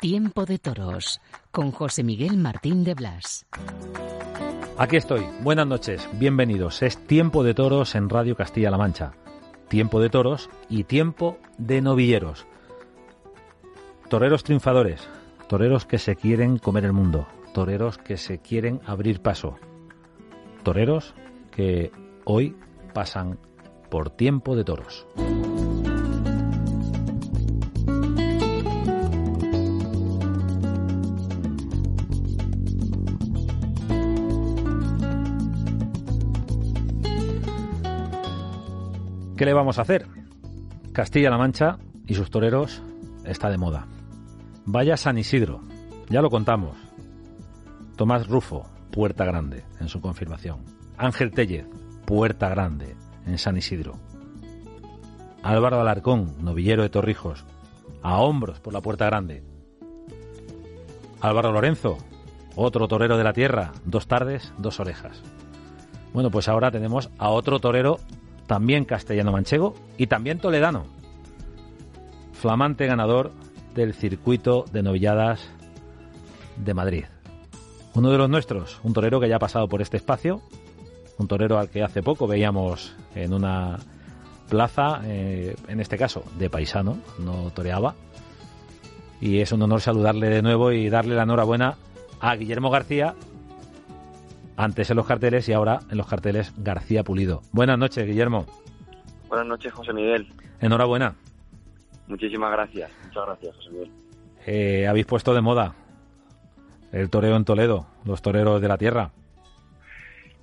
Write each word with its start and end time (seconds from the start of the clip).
Tiempo 0.00 0.44
de 0.44 0.58
Toros 0.58 1.20
con 1.50 1.72
José 1.72 2.04
Miguel 2.04 2.36
Martín 2.36 2.84
de 2.84 2.94
Blas. 2.94 3.46
Aquí 4.76 4.96
estoy. 4.96 5.26
Buenas 5.40 5.66
noches. 5.66 6.08
Bienvenidos. 6.12 6.82
Es 6.82 7.04
Tiempo 7.08 7.42
de 7.42 7.52
Toros 7.52 7.96
en 7.96 8.08
Radio 8.08 8.36
Castilla-La 8.36 8.78
Mancha. 8.78 9.14
Tiempo 9.66 10.00
de 10.00 10.08
Toros 10.08 10.50
y 10.68 10.84
Tiempo 10.84 11.38
de 11.58 11.80
Novilleros. 11.80 12.46
Toreros 14.08 14.44
triunfadores. 14.44 15.08
Toreros 15.48 15.84
que 15.84 15.98
se 15.98 16.14
quieren 16.14 16.58
comer 16.58 16.84
el 16.84 16.92
mundo. 16.92 17.26
Toreros 17.52 17.98
que 17.98 18.16
se 18.18 18.38
quieren 18.38 18.80
abrir 18.86 19.20
paso. 19.20 19.56
Toreros 20.62 21.12
que 21.50 21.90
hoy 22.24 22.54
pasan 22.94 23.40
por 23.90 24.10
Tiempo 24.10 24.54
de 24.54 24.62
Toros. 24.62 25.08
¿Qué 39.38 39.44
le 39.44 39.54
vamos 39.54 39.78
a 39.78 39.82
hacer? 39.82 40.04
Castilla-La 40.92 41.38
Mancha 41.38 41.78
y 42.08 42.14
sus 42.14 42.28
toreros 42.28 42.82
está 43.24 43.48
de 43.50 43.56
moda. 43.56 43.86
Vaya 44.64 44.96
San 44.96 45.16
Isidro, 45.16 45.60
ya 46.08 46.22
lo 46.22 46.28
contamos. 46.28 46.76
Tomás 47.94 48.26
Rufo, 48.26 48.66
Puerta 48.90 49.24
Grande, 49.24 49.62
en 49.78 49.88
su 49.88 50.00
confirmación. 50.00 50.64
Ángel 50.96 51.30
Tellez, 51.30 51.68
Puerta 52.04 52.48
Grande, 52.48 52.96
en 53.26 53.38
San 53.38 53.56
Isidro. 53.56 54.00
Álvaro 55.44 55.80
Alarcón, 55.80 56.34
novillero 56.40 56.82
de 56.82 56.88
Torrijos, 56.88 57.44
a 58.02 58.18
hombros 58.18 58.58
por 58.58 58.72
la 58.72 58.80
Puerta 58.80 59.06
Grande. 59.06 59.44
Álvaro 61.20 61.52
Lorenzo, 61.52 61.96
otro 62.56 62.88
torero 62.88 63.16
de 63.16 63.22
la 63.22 63.34
tierra, 63.34 63.70
dos 63.84 64.08
tardes, 64.08 64.52
dos 64.58 64.80
orejas. 64.80 65.22
Bueno, 66.12 66.28
pues 66.28 66.48
ahora 66.48 66.72
tenemos 66.72 67.08
a 67.18 67.28
otro 67.28 67.60
torero 67.60 68.00
también 68.48 68.84
castellano-manchego 68.84 69.74
y 69.98 70.08
también 70.08 70.40
toledano. 70.40 70.86
Flamante 72.32 72.86
ganador 72.86 73.30
del 73.74 73.94
circuito 73.94 74.64
de 74.72 74.82
novilladas 74.82 75.48
de 76.56 76.74
Madrid. 76.74 77.04
Uno 77.94 78.10
de 78.10 78.18
los 78.18 78.28
nuestros, 78.28 78.80
un 78.82 78.94
torero 78.94 79.20
que 79.20 79.28
ya 79.28 79.36
ha 79.36 79.40
pasado 79.40 79.68
por 79.68 79.82
este 79.82 79.98
espacio, 79.98 80.40
un 81.18 81.28
torero 81.28 81.58
al 81.58 81.68
que 81.68 81.82
hace 81.82 82.02
poco 82.02 82.26
veíamos 82.26 82.96
en 83.14 83.34
una 83.34 83.78
plaza, 84.48 85.02
eh, 85.04 85.54
en 85.68 85.80
este 85.80 85.98
caso 85.98 86.24
de 86.38 86.48
paisano, 86.48 86.98
no 87.18 87.50
toreaba. 87.50 87.94
Y 89.20 89.40
es 89.40 89.52
un 89.52 89.62
honor 89.62 89.82
saludarle 89.82 90.30
de 90.30 90.42
nuevo 90.42 90.72
y 90.72 90.88
darle 90.88 91.16
la 91.16 91.24
enhorabuena 91.24 91.76
a 92.20 92.34
Guillermo 92.36 92.70
García, 92.70 93.14
antes 94.58 94.90
en 94.90 94.96
los 94.96 95.06
carteles 95.06 95.48
y 95.48 95.52
ahora 95.52 95.78
en 95.88 95.96
los 95.96 96.08
carteles 96.08 96.52
García 96.58 97.04
Pulido. 97.04 97.42
Buenas 97.52 97.78
noches, 97.78 98.04
Guillermo. 98.04 98.44
Buenas 99.28 99.46
noches, 99.46 99.72
José 99.72 99.92
Miguel. 99.92 100.26
Enhorabuena. 100.60 101.14
Muchísimas 102.08 102.50
gracias. 102.50 102.90
Muchas 103.06 103.24
gracias, 103.24 103.56
José 103.56 103.70
Miguel. 103.70 103.90
Eh, 104.46 104.86
habéis 104.88 105.06
puesto 105.06 105.32
de 105.32 105.40
moda 105.40 105.74
el 106.90 107.08
toreo 107.08 107.36
en 107.36 107.44
Toledo, 107.44 107.86
los 108.04 108.20
toreros 108.20 108.60
de 108.60 108.68
la 108.68 108.78
tierra. 108.78 109.12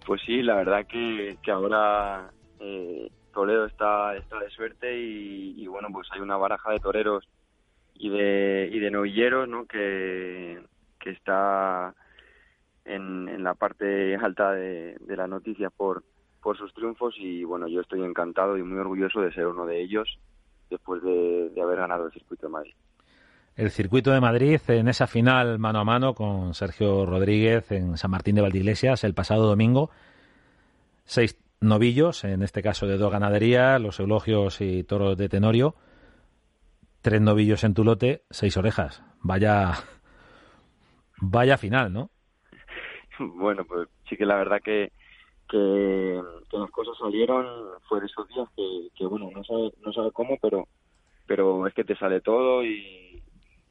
Pues 0.06 0.22
sí, 0.25 0.41
la 0.41 0.56
verdad 0.56 0.85
que, 0.85 1.38
que 1.41 1.51
ahora 1.51 2.29
eh, 2.59 3.11
Toledo 3.34 3.66
está, 3.66 4.16
está 4.16 4.40
de 4.40 4.50
suerte 4.51 4.97
y, 4.97 5.56
y, 5.57 5.67
bueno, 5.67 5.90
pues 5.91 6.07
hay 6.11 6.22
una 6.22 6.38
baraja 6.38 6.72
de 6.72 6.79
toreros 6.79 7.28
y 7.95 8.09
de, 8.09 8.69
y 8.72 8.79
de 8.79 8.91
novilleros, 8.91 9.50
¿no? 9.50 9.66
Que, 9.66 10.61
que 11.00 11.09
está 11.09 11.95
en, 12.85 13.28
en 13.28 13.44
la 13.44 13.56
parte 13.56 14.16
alta 14.16 14.51
de, 14.51 14.97
de 15.00 15.16
las 15.16 15.28
noticias 15.28 15.72
por, 15.75 16.03
por 16.46 16.57
sus 16.57 16.72
triunfos 16.75 17.16
y 17.18 17.44
bueno, 17.44 17.68
yo 17.68 17.81
estoy 17.81 18.03
encantado 18.03 18.56
y 18.56 18.62
muy 18.62 18.78
orgulloso 18.78 19.19
de 19.19 19.34
ser 19.34 19.47
uno 19.47 19.66
de 19.66 19.81
ellos 19.81 20.19
después 20.69 21.01
de, 21.01 21.51
haber 21.59 21.79
ganado 21.79 22.06
el 22.06 22.12
circuito 22.12 22.46
de 22.46 22.51
Madrid. 22.51 22.73
El 23.56 23.72
circuito 23.72 24.12
de 24.12 24.22
Madrid 24.22 24.62
en 24.68 24.88
esa 24.88 25.07
final 25.07 25.57
mano 25.57 25.79
a 25.79 25.84
mano 25.84 26.13
con 26.13 26.53
Sergio 26.53 27.06
Rodríguez 27.07 27.72
en 27.72 27.97
San 27.97 28.12
Martín 28.12 28.35
de 28.35 28.44
Valdeiglesias 28.44 29.03
el 29.03 29.16
pasado 29.16 29.47
domingo. 29.47 29.90
Seis 31.06 31.35
novillos, 31.62 32.23
en 32.25 32.44
este 32.44 32.62
caso 32.62 32.85
de 32.85 32.97
dos 32.97 33.12
ganaderías, 33.12 33.81
los 33.81 34.00
eulogios 34.00 34.62
y 34.62 34.84
toros 34.84 35.17
de 35.17 35.29
Tenorio. 35.29 35.75
Tres 37.02 37.22
novillos 37.22 37.63
en 37.63 37.73
Tulote, 37.73 38.23
seis 38.29 38.56
orejas. 38.57 39.02
Vaya, 39.22 39.73
vaya 41.17 41.57
final, 41.57 41.91
¿no? 41.91 42.12
Bueno, 43.36 43.66
pues 43.66 43.88
sí 44.09 44.18
que 44.18 44.26
la 44.26 44.36
verdad 44.36 44.62
que, 44.62 44.92
que, 45.50 46.22
las 46.52 46.72
cosas 46.72 46.98
salieron 46.98 47.46
fue 47.88 48.00
de 48.00 48.08
esos 48.08 48.28
días 48.30 48.48
que, 48.56 48.88
que 48.96 49.06
bueno, 49.06 49.30
no 49.34 49.44
sabe, 49.44 49.72
no 49.84 49.94
sabe 49.94 50.12
cómo, 50.12 50.38
pero, 50.42 50.68
pero 51.26 51.68
es 51.68 51.74
que 51.74 51.84
te 51.84 51.96
sale 51.96 52.22
todo 52.22 52.64
y 52.64 53.22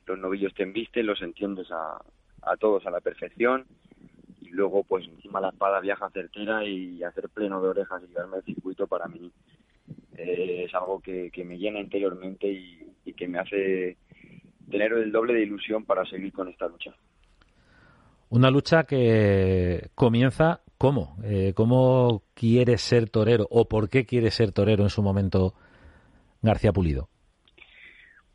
los 0.07 0.19
novillos 0.19 0.55
te 0.55 0.63
embisten, 0.63 1.07
los 1.07 1.23
entiendes 1.23 1.71
a, 1.71 2.01
a 2.43 2.57
todos 2.57 2.87
a 2.87 2.91
la 2.91 3.01
perfección 3.01 3.67
y 4.41 4.51
luego 4.51 4.85
pues 4.85 5.07
encima 5.07 5.41
la 5.41 5.49
espada 5.49 5.81
viaja 5.81 6.11
certera 6.11 6.65
y 6.65 7.03
hacer 7.03 7.29
pleno 7.31 7.61
de 7.63 7.69
orejas 7.69 8.03
y 8.03 8.09
llevarme 8.09 8.39
el 8.39 8.45
circuito 8.45 8.87
para 8.87 9.09
mí 9.09 9.33
eh, 10.17 10.65
es 10.67 10.75
algo 10.75 11.01
que, 11.01 11.31
que 11.31 11.45
me 11.45 11.59
llena 11.59 11.81
interiormente 11.81 12.47
y, 12.47 12.87
y 13.05 13.13
que 13.15 13.27
me 13.27 13.39
hace 13.39 13.97
tener 14.71 14.93
el 14.93 15.13
doble 15.13 15.35
de 15.35 15.43
ilusión 15.43 15.85
para 15.85 16.05
seguir 16.05 16.33
con 16.33 16.49
esta 16.49 16.69
lucha. 16.69 16.95
Una 18.35 18.51
lucha 18.51 18.83
que 18.83 19.91
comienza 19.95 20.61
¿cómo? 20.77 21.17
Eh, 21.23 21.53
¿Cómo 21.55 22.25
quiere 22.35 22.79
ser 22.79 23.09
torero 23.09 23.47
o 23.49 23.69
por 23.69 23.89
qué 23.89 24.07
quiere 24.07 24.33
ser 24.33 24.51
torero 24.51 24.83
en 24.83 24.91
su 24.91 25.05
momento 25.05 25.55
García 26.43 26.73
Pulido? 26.73 27.09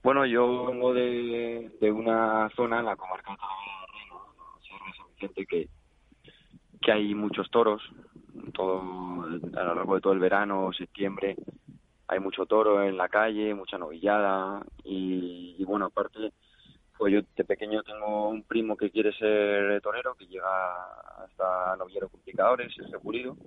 Bueno, 0.02 0.26
yo 0.26 0.68
vengo 0.68 0.94
de, 0.94 1.70
de 1.82 1.92
una 1.92 2.50
zona 2.56 2.82
la 2.82 2.96
comarca 2.96 3.32
de 3.34 3.38
Sierra 4.66 4.86
San 4.96 5.08
Vicente 5.16 5.46
que, 5.46 5.68
que 6.82 6.92
hay 6.94 7.14
muchos 7.14 7.52
toros, 7.52 7.82
todo 8.54 8.80
a 8.80 9.64
lo 9.64 9.76
largo 9.76 9.96
de 9.96 10.02
todo 10.02 10.14
el 10.14 10.20
verano, 10.20 10.72
septiembre, 10.72 11.36
hay 12.08 12.22
mucho 12.22 12.46
toro 12.46 12.82
en 12.86 12.96
la 12.96 13.10
calle, 13.10 13.54
mucha 13.54 13.78
novillada 13.78 14.66
y 14.86 15.62
bueno, 15.66 15.88
aparte 15.88 16.32
pues 17.00 17.14
yo 17.14 17.22
de 17.38 17.46
pequeño 17.46 17.82
tengo 17.82 18.28
un 18.28 18.44
primo 18.44 18.76
que 18.76 18.92
quiere 18.92 19.14
ser 19.14 19.80
torero, 19.82 20.16
que 20.16 20.28
llega 20.28 20.76
hasta 21.24 21.78
novilleros 21.78 22.12
complicadores, 22.12 22.78
ese 22.78 23.00
pulido, 23.00 23.38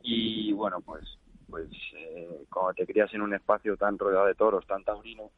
y 0.00 0.52
bueno, 0.52 0.80
pues 0.80 1.04
pues 1.48 1.68
eh, 1.96 2.46
te 2.76 2.86
crías 2.86 3.12
en 3.12 3.22
un 3.22 3.34
espacio 3.34 3.76
tan 3.76 3.98
rodeado 3.98 4.26
de 4.26 4.36
toros, 4.36 4.64
tan 4.66 4.84
taurino, 4.84 5.30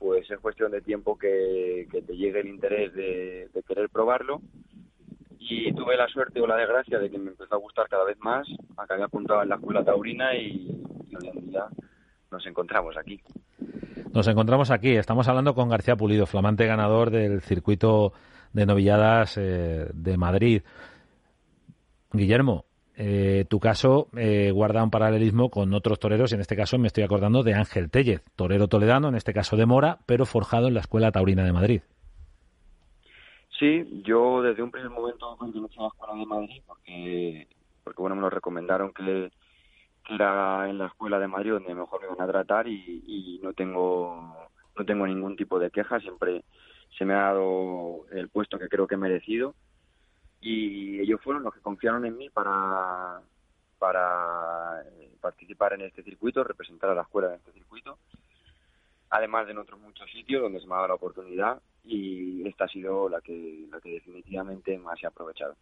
pues 0.00 0.28
es 0.28 0.38
cuestión 0.40 0.72
de 0.72 0.80
tiempo 0.80 1.16
que, 1.16 1.86
te 1.90 2.16
llegue 2.16 2.40
el 2.40 2.48
interés 2.48 2.92
de, 2.92 3.48
querer 3.66 3.88
probarlo. 3.88 4.40
Y 5.38 5.72
tuve 5.74 5.96
la 5.96 6.08
suerte 6.08 6.40
o 6.40 6.46
la 6.46 6.56
desgracia 6.56 6.98
de 6.98 7.10
que 7.10 7.18
me 7.18 7.30
empezó 7.30 7.54
a 7.54 7.58
gustar 7.58 7.88
cada 7.88 8.04
vez 8.04 8.18
más, 8.18 8.48
acabé 8.76 9.04
apuntado 9.04 9.42
en 9.42 9.50
la 9.50 9.56
escuela 9.56 9.84
taurina 9.84 10.34
y 10.36 10.82
hoy 11.20 11.28
en 11.28 11.50
día 11.50 11.66
nos 12.30 12.44
encontramos 12.46 12.96
aquí. 12.96 13.20
Nos 14.12 14.28
encontramos 14.28 14.70
aquí, 14.70 14.90
estamos 14.90 15.28
hablando 15.28 15.54
con 15.54 15.68
García 15.68 15.96
Pulido, 15.96 16.26
flamante 16.26 16.66
ganador 16.66 17.10
del 17.10 17.40
circuito 17.40 18.12
de 18.52 18.66
novilladas 18.66 19.36
eh, 19.36 19.88
de 19.92 20.16
Madrid. 20.16 20.62
Guillermo, 22.12 22.64
eh, 22.96 23.44
tu 23.48 23.58
caso 23.58 24.08
eh, 24.16 24.52
guarda 24.52 24.84
un 24.84 24.90
paralelismo 24.90 25.50
con 25.50 25.74
otros 25.74 25.98
toreros, 25.98 26.30
y 26.30 26.36
en 26.36 26.40
este 26.40 26.54
caso 26.54 26.78
me 26.78 26.86
estoy 26.86 27.02
acordando 27.02 27.42
de 27.42 27.54
Ángel 27.54 27.90
Tellez, 27.90 28.22
torero 28.36 28.68
toledano, 28.68 29.08
en 29.08 29.16
este 29.16 29.32
caso 29.32 29.56
de 29.56 29.66
Mora, 29.66 29.98
pero 30.06 30.26
forjado 30.26 30.68
en 30.68 30.74
la 30.74 30.80
Escuela 30.80 31.10
Taurina 31.10 31.44
de 31.44 31.52
Madrid. 31.52 31.82
Sí, 33.58 34.02
yo 34.04 34.42
desde 34.42 34.62
un 34.62 34.70
primer 34.70 34.90
momento 34.90 35.36
pertenecí 35.38 35.76
a 35.78 35.82
la 35.82 35.88
Escuela 35.88 36.14
de 36.14 36.26
Madrid 36.26 36.62
porque, 36.66 37.48
porque 37.82 38.00
bueno, 38.00 38.16
me 38.16 38.22
lo 38.22 38.30
recomendaron 38.30 38.92
que, 38.92 39.30
que 40.04 40.14
era 40.14 40.68
en 40.68 40.78
la 40.78 40.86
Escuela 40.86 41.18
de 41.18 41.28
Madrid 41.28 41.52
donde 41.52 41.74
mejor 41.74 42.00
me 42.00 42.06
iban 42.06 42.20
a 42.20 42.30
tratar 42.30 42.68
y, 42.68 43.02
y 43.06 43.40
no 43.42 43.52
tengo 43.52 44.44
no 44.76 44.84
tengo 44.84 45.06
ningún 45.06 45.36
tipo 45.36 45.58
de 45.58 45.70
queja, 45.70 46.00
siempre 46.00 46.44
se 46.96 47.04
me 47.04 47.14
ha 47.14 47.22
dado 47.22 48.06
el 48.10 48.28
puesto 48.28 48.58
que 48.58 48.68
creo 48.68 48.86
que 48.86 48.94
he 48.94 48.98
merecido. 48.98 49.54
Y 50.40 51.00
ellos 51.00 51.20
fueron 51.22 51.42
los 51.42 51.54
que 51.54 51.60
confiaron 51.60 52.04
en 52.04 52.16
mí 52.16 52.28
para, 52.28 53.20
para 53.78 54.82
eh, 54.82 55.10
participar 55.20 55.72
en 55.72 55.82
este 55.82 56.02
circuito, 56.02 56.44
representar 56.44 56.90
a 56.90 56.94
la 56.94 57.02
escuela 57.02 57.28
en 57.28 57.34
este 57.36 57.52
circuito, 57.52 57.98
además 59.10 59.46
de 59.46 59.52
en 59.52 59.58
otros 59.58 59.80
muchos 59.80 60.10
sitios 60.10 60.42
donde 60.42 60.60
se 60.60 60.66
me 60.66 60.74
ha 60.74 60.76
dado 60.76 60.88
la 60.88 60.94
oportunidad 60.94 61.62
y 61.82 62.46
esta 62.46 62.64
ha 62.64 62.68
sido 62.68 63.08
la 63.08 63.20
que, 63.20 63.66
la 63.70 63.80
que 63.80 63.90
definitivamente 63.90 64.76
más 64.78 65.02
he 65.02 65.06
aprovechado. 65.06 65.56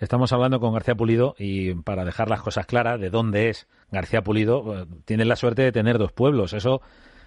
Estamos 0.00 0.32
hablando 0.32 0.60
con 0.60 0.72
García 0.72 0.94
Pulido 0.94 1.34
y 1.38 1.74
para 1.74 2.04
dejar 2.04 2.30
las 2.30 2.40
cosas 2.40 2.66
claras 2.66 3.00
de 3.00 3.10
dónde 3.10 3.48
es 3.48 3.68
García 3.90 4.22
Pulido, 4.22 4.82
eh, 4.82 4.86
tiene 5.04 5.24
la 5.24 5.34
suerte 5.34 5.62
de 5.62 5.72
tener 5.72 5.98
dos 5.98 6.12
pueblos. 6.12 6.52
Eso, 6.52 6.80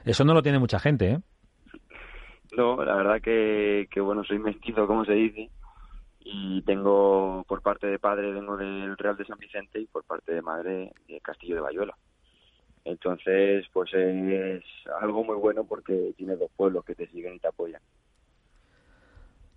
eso 0.06 0.24
no 0.24 0.34
lo 0.34 0.42
tiene 0.42 0.60
mucha 0.60 0.80
gente, 0.80 1.12
¿eh? 1.12 1.20
No, 2.56 2.84
la 2.84 2.96
verdad 2.96 3.22
que, 3.22 3.88
que 3.92 4.00
bueno, 4.00 4.24
soy 4.24 4.40
mestizo, 4.40 4.88
como 4.88 5.06
se 5.06 5.14
dice, 5.14 5.50
y 6.20 6.62
tengo 6.62 7.44
por 7.48 7.62
parte 7.62 7.88
de 7.88 8.00
padre 8.00 8.32
vengo 8.32 8.56
del 8.56 8.98
Real 8.98 9.18
de 9.18 9.26
San 9.26 9.40
Vicente 9.40 9.80
y 9.80 9.86
por 9.86 10.04
parte 10.04 10.34
de 10.34 10.42
madre 10.42 10.92
de 11.08 11.20
Castillo 11.22 11.56
de 11.56 11.62
Bayuela. 11.62 11.96
Entonces, 12.84 13.66
pues 13.72 13.94
es 13.94 14.64
algo 15.02 15.24
muy 15.24 15.36
bueno 15.36 15.66
porque 15.66 16.14
tiene 16.18 16.36
dos 16.36 16.50
pueblos 16.56 16.84
que 16.84 16.96
te 16.96 17.08
siguen 17.08 17.36
y 17.36 17.40
te. 17.40 17.50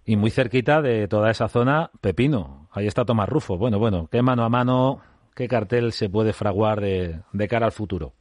Y 0.06 0.16
muy 0.16 0.30
cerquita 0.30 0.82
de 0.82 1.08
toda 1.08 1.30
esa 1.30 1.48
zona, 1.48 1.90
Pepino. 2.00 2.68
Ahí 2.72 2.86
está 2.86 3.04
Tomás 3.04 3.28
Rufo. 3.28 3.56
Bueno, 3.56 3.78
bueno, 3.78 4.08
qué 4.10 4.20
mano 4.20 4.44
a 4.44 4.50
mano, 4.50 5.00
qué 5.34 5.48
cartel 5.48 5.92
se 5.92 6.10
puede 6.10 6.32
fraguar 6.32 6.80
de, 6.80 7.20
de 7.32 7.48
cara 7.48 7.66
al 7.66 7.72
futuro. 7.72 8.12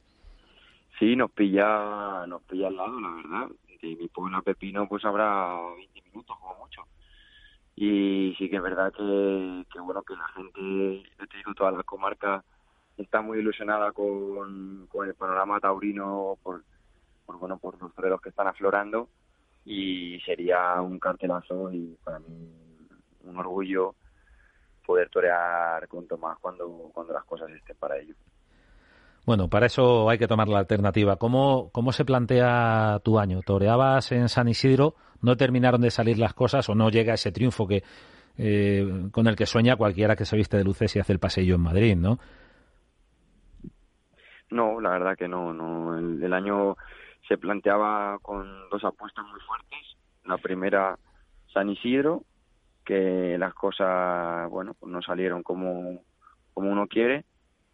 Sí, 0.98 1.14
nos 1.14 1.30
pilla, 1.32 2.26
nos 2.26 2.42
pilla 2.42 2.68
al 2.68 2.76
lado, 2.76 3.00
la 3.00 3.10
verdad. 3.10 3.48
De 3.82 3.96
mi 3.96 4.08
pueblo 4.08 4.38
a 4.38 4.42
Pepino, 4.42 4.88
pues 4.88 5.04
habrá 5.04 5.56
20 5.76 6.02
minutos 6.02 6.36
como 6.38 6.56
mucho. 6.56 6.82
Y 7.76 8.34
sí 8.38 8.48
que 8.48 8.56
es 8.56 8.62
verdad 8.62 8.92
que, 8.92 9.64
que 9.70 9.80
bueno, 9.80 10.02
que 10.02 10.14
la 10.14 10.28
gente, 10.28 11.02
yo 11.18 11.26
te 11.26 11.36
digo, 11.36 11.52
toda 11.54 11.72
la 11.72 11.82
comarca 11.82 12.42
está 12.96 13.20
muy 13.20 13.40
ilusionada 13.40 13.92
con, 13.92 14.86
con 14.86 15.06
el 15.06 15.14
panorama 15.14 15.60
taurino 15.60 16.38
por, 16.42 16.62
por, 17.26 17.38
bueno, 17.38 17.58
por 17.58 17.78
los 17.82 17.92
toreros 17.92 18.20
que 18.22 18.28
están 18.30 18.46
aflorando 18.46 19.08
y 19.64 20.20
sería 20.20 20.80
un 20.80 20.98
cartelazo 20.98 21.72
y 21.72 21.96
para 22.04 22.18
mí 22.18 22.26
un 23.24 23.36
orgullo 23.38 23.94
poder 24.84 25.08
torear 25.08 25.88
con 25.88 26.06
Tomás 26.06 26.38
cuando, 26.40 26.90
cuando 26.92 27.12
las 27.12 27.24
cosas 27.24 27.50
estén 27.50 27.76
para 27.76 27.96
ello. 27.98 28.14
Bueno, 29.24 29.48
para 29.48 29.66
eso 29.66 30.10
hay 30.10 30.18
que 30.18 30.28
tomar 30.28 30.48
la 30.48 30.58
alternativa. 30.58 31.16
¿Cómo, 31.16 31.70
¿Cómo 31.72 31.92
se 31.92 32.04
plantea 32.04 33.00
tu 33.02 33.18
año? 33.18 33.40
¿Toreabas 33.40 34.12
en 34.12 34.28
San 34.28 34.48
Isidro? 34.48 34.94
¿No 35.22 35.36
terminaron 35.36 35.80
de 35.80 35.90
salir 35.90 36.18
las 36.18 36.34
cosas 36.34 36.68
o 36.68 36.74
no 36.74 36.90
llega 36.90 37.14
ese 37.14 37.32
triunfo 37.32 37.66
que 37.66 37.82
eh, 38.36 39.08
con 39.12 39.26
el 39.26 39.36
que 39.36 39.46
sueña 39.46 39.76
cualquiera 39.76 40.16
que 40.16 40.26
se 40.26 40.36
viste 40.36 40.58
de 40.58 40.64
luces 40.64 40.94
y 40.94 40.98
hace 40.98 41.14
el 41.14 41.20
pasillo 41.20 41.54
en 41.54 41.62
Madrid, 41.62 41.96
no? 41.96 42.18
No, 44.50 44.78
la 44.80 44.90
verdad 44.90 45.16
que 45.16 45.26
no. 45.26 45.54
no. 45.54 45.96
el 45.96 46.32
año 46.32 46.76
se 47.28 47.38
planteaba 47.38 48.18
con 48.20 48.68
dos 48.70 48.84
apuestas 48.84 49.24
muy 49.26 49.40
fuertes. 49.40 49.96
La 50.24 50.38
primera, 50.38 50.98
San 51.52 51.70
Isidro, 51.70 52.24
que 52.84 53.36
las 53.38 53.54
cosas, 53.54 54.48
bueno, 54.50 54.74
pues 54.74 54.92
no 54.92 55.00
salieron 55.02 55.42
como, 55.42 56.02
como 56.52 56.70
uno 56.70 56.86
quiere. 56.86 57.24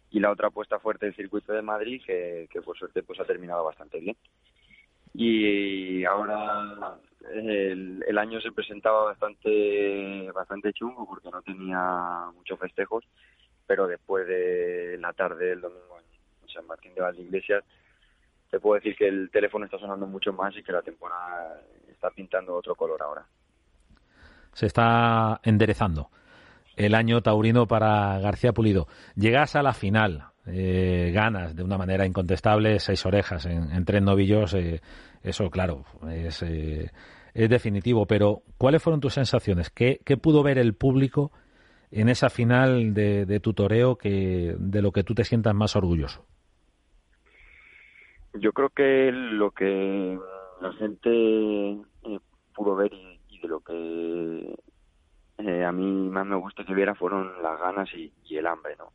Y 0.09 0.19
la 0.19 0.31
otra 0.31 0.49
apuesta 0.49 0.79
fuerte 0.79 1.05
del 1.05 1.15
circuito 1.15 1.53
de 1.53 1.61
Madrid, 1.61 2.01
que, 2.05 2.47
por 2.65 2.77
suerte 2.77 3.03
pues 3.03 3.19
ha 3.19 3.25
terminado 3.25 3.63
bastante 3.63 3.99
bien. 3.99 4.17
Y 5.13 6.05
ahora 6.05 6.97
el, 7.33 8.17
año 8.17 8.39
se 8.41 8.51
presentaba 8.51 9.03
bastante, 9.05 10.29
bastante 10.31 10.73
chungo 10.73 11.05
porque 11.05 11.29
no 11.29 11.41
tenía 11.41 12.29
muchos 12.33 12.59
festejos, 12.59 13.05
pero 13.67 13.87
después 13.87 14.27
de 14.27 14.97
la 14.99 15.11
tarde 15.13 15.47
del 15.47 15.61
domingo 15.61 15.97
en 16.41 16.49
San 16.49 16.67
Martín 16.67 16.93
de 16.93 17.01
Valdeiglesias, 17.01 17.63
te 18.51 18.59
puedo 18.59 18.75
decir 18.75 18.95
que 18.97 19.07
el 19.07 19.31
teléfono 19.31 19.65
está 19.65 19.79
sonando 19.79 20.05
mucho 20.05 20.33
más 20.33 20.55
y 20.57 20.61
que 20.61 20.73
la 20.73 20.81
temporada 20.81 21.61
está 21.89 22.11
pintando 22.11 22.53
otro 22.53 22.75
color 22.75 23.01
ahora. 23.01 23.25
Se 24.51 24.65
está 24.65 25.39
enderezando 25.43 26.09
el 26.75 26.93
año 26.93 27.21
taurino 27.21 27.65
para 27.65 28.19
García 28.19 28.51
Pulido. 28.51 28.87
Llegas 29.15 29.55
a 29.55 29.63
la 29.63 29.73
final, 29.73 30.25
eh, 30.45 31.11
ganas 31.13 31.55
de 31.55 31.63
una 31.63 31.77
manera 31.77 32.05
incontestable, 32.05 32.79
seis 32.79 33.05
orejas 33.05 33.45
en, 33.45 33.85
tres 33.85 34.01
novillos, 34.01 34.53
eh, 34.53 34.81
eso 35.23 35.49
claro, 35.49 35.85
es, 36.09 36.43
eh, 36.43 36.91
es, 37.33 37.49
definitivo, 37.49 38.05
pero 38.05 38.43
¿cuáles 38.57 38.83
fueron 38.83 38.99
tus 38.99 39.13
sensaciones? 39.13 39.69
¿Qué, 39.69 40.01
¿Qué, 40.03 40.17
pudo 40.17 40.43
ver 40.43 40.57
el 40.57 40.73
público 40.73 41.31
en 41.89 42.09
esa 42.09 42.29
final 42.29 42.93
de, 42.93 43.25
de 43.25 43.39
tu 43.39 43.53
toreo 43.53 43.95
que, 43.95 44.55
de 44.59 44.81
lo 44.81 44.91
que 44.91 45.05
tú 45.05 45.15
te 45.15 45.23
sientas 45.23 45.55
más 45.55 45.77
orgulloso? 45.77 46.25
Yo 48.33 48.53
creo 48.53 48.69
que 48.69 49.11
lo 49.11 49.51
que 49.51 50.19
la 50.61 50.73
gente 50.73 51.09
eh, 51.09 52.19
pudo 52.53 52.75
ver 52.75 52.93
y, 52.93 53.39
de 53.41 53.47
lo 53.47 53.59
que 53.61 54.55
eh, 55.39 55.65
a 55.65 55.71
mí 55.71 56.09
más 56.09 56.25
me 56.25 56.35
gusta 56.35 56.63
que 56.63 56.75
viera 56.75 56.93
fueron 56.95 57.41
las 57.41 57.59
ganas 57.59 57.89
y, 57.93 58.13
el 58.29 58.47
hambre, 58.47 58.75
¿no? 58.77 58.93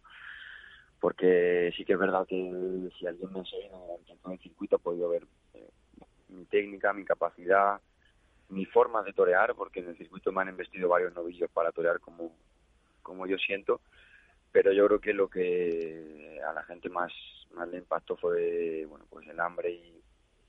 Porque 1.00 1.72
sí 1.76 1.84
que 1.84 1.92
es 1.92 1.98
verdad 1.98 2.26
que 2.26 2.88
si 2.98 3.06
alguien 3.06 3.32
me 3.32 3.40
enseña 3.40 3.76
en 4.24 4.32
el 4.32 4.38
circuito 4.38 4.76
ha 4.76 4.78
podido 4.78 5.10
ver 5.10 5.26
eh, 5.54 5.68
mi 6.28 6.44
técnica, 6.46 6.92
mi 6.92 7.04
capacidad, 7.04 7.80
mi 8.48 8.64
forma 8.64 9.02
de 9.02 9.12
torear, 9.12 9.54
porque 9.54 9.80
en 9.80 9.88
el 9.88 9.98
circuito 9.98 10.32
me 10.32 10.42
han 10.42 10.48
investido 10.48 10.88
varios 10.88 11.14
novillos 11.14 11.50
para 11.50 11.72
torear 11.72 12.00
como, 12.00 12.32
como 13.02 13.26
yo 13.26 13.36
siento, 13.36 13.80
pero 14.52 14.72
yo 14.72 14.86
creo 14.86 15.00
que 15.00 15.12
lo 15.12 15.28
que 15.28 16.40
a 16.46 16.52
la 16.52 16.62
gente 16.64 16.88
más 16.88 17.12
más 17.54 17.68
le 17.68 17.78
impactó 17.78 18.16
fue 18.16 18.84
bueno 18.86 19.06
pues 19.08 19.26
el 19.28 19.40
hambre 19.40 19.70
y, 19.70 20.00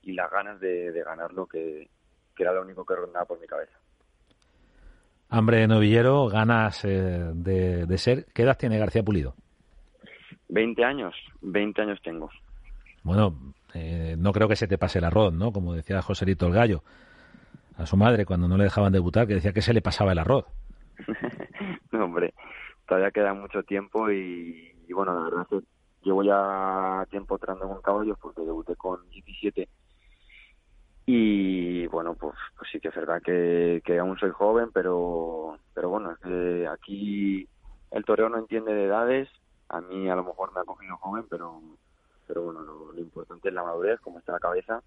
y 0.03 0.13
las 0.13 0.29
ganas 0.29 0.59
de, 0.59 0.91
de 0.91 1.03
ganarlo 1.03 1.47
que, 1.47 1.89
que, 2.35 2.43
era 2.43 2.53
lo 2.53 2.61
único 2.61 2.85
que 2.85 2.95
rondaba 2.95 3.25
por 3.25 3.39
mi 3.39 3.47
cabeza. 3.47 3.77
Hambre 5.29 5.59
de 5.59 5.67
novillero, 5.67 6.27
ganas 6.27 6.85
eh, 6.85 7.31
de, 7.33 7.85
de, 7.85 7.97
ser. 7.97 8.25
¿Qué 8.33 8.43
edad 8.43 8.57
tiene 8.57 8.77
García 8.77 9.03
Pulido? 9.03 9.35
20 10.49 10.83
años, 10.83 11.13
20 11.41 11.81
años 11.81 11.99
tengo. 12.01 12.29
Bueno, 13.03 13.53
eh, 13.73 14.15
no 14.17 14.31
creo 14.31 14.47
que 14.47 14.55
se 14.55 14.67
te 14.67 14.77
pase 14.77 14.99
el 14.99 15.05
arroz, 15.05 15.33
¿no? 15.33 15.51
Como 15.51 15.73
decía 15.73 16.01
Joselito 16.01 16.47
el 16.47 16.53
Gallo 16.53 16.83
a 17.77 17.85
su 17.85 17.97
madre 17.97 18.25
cuando 18.25 18.47
no 18.47 18.57
le 18.57 18.63
dejaban 18.63 18.93
debutar, 18.93 19.27
que 19.27 19.35
decía 19.35 19.53
que 19.53 19.61
se 19.61 19.73
le 19.73 19.81
pasaba 19.81 20.13
el 20.13 20.19
arroz. 20.19 20.45
no, 21.91 22.05
hombre, 22.05 22.33
todavía 22.87 23.11
queda 23.11 23.33
mucho 23.33 23.63
tiempo 23.63 24.09
y, 24.09 24.73
bueno, 24.89 25.13
la 25.13 25.23
verdad 25.23 25.47
es 25.51 25.63
llevo 26.03 26.23
ya 26.23 27.05
tiempo 27.09 27.37
trando 27.37 27.67
con 27.67 27.81
caballos 27.81 28.17
porque 28.21 28.41
debuté 28.41 28.75
con 28.75 29.09
17 29.09 29.67
y 31.05 31.87
bueno 31.87 32.13
pues, 32.13 32.35
pues 32.57 32.69
sí 32.71 32.79
que 32.79 32.89
es 32.89 32.95
verdad 32.95 33.21
que, 33.21 33.81
que 33.83 33.99
aún 33.99 34.17
soy 34.17 34.29
joven 34.31 34.69
pero 34.73 35.57
pero 35.73 35.89
bueno 35.89 36.11
es 36.11 36.19
que 36.19 36.67
aquí 36.67 37.47
el 37.91 38.05
toreo 38.05 38.29
no 38.29 38.37
entiende 38.37 38.73
de 38.73 38.85
edades. 38.85 39.29
A 39.69 39.81
mí 39.81 40.09
a 40.09 40.15
lo 40.15 40.23
mejor 40.23 40.53
me 40.53 40.61
ha 40.61 40.65
cogido 40.65 40.97
joven 40.97 41.25
pero 41.29 41.61
pero 42.25 42.43
bueno 42.43 42.61
lo, 42.61 42.97
importante 42.99 43.49
es 43.49 43.53
la 43.53 43.63
madurez 43.63 43.99
como 44.01 44.19
está 44.19 44.33
la 44.33 44.39
cabeza 44.39 44.81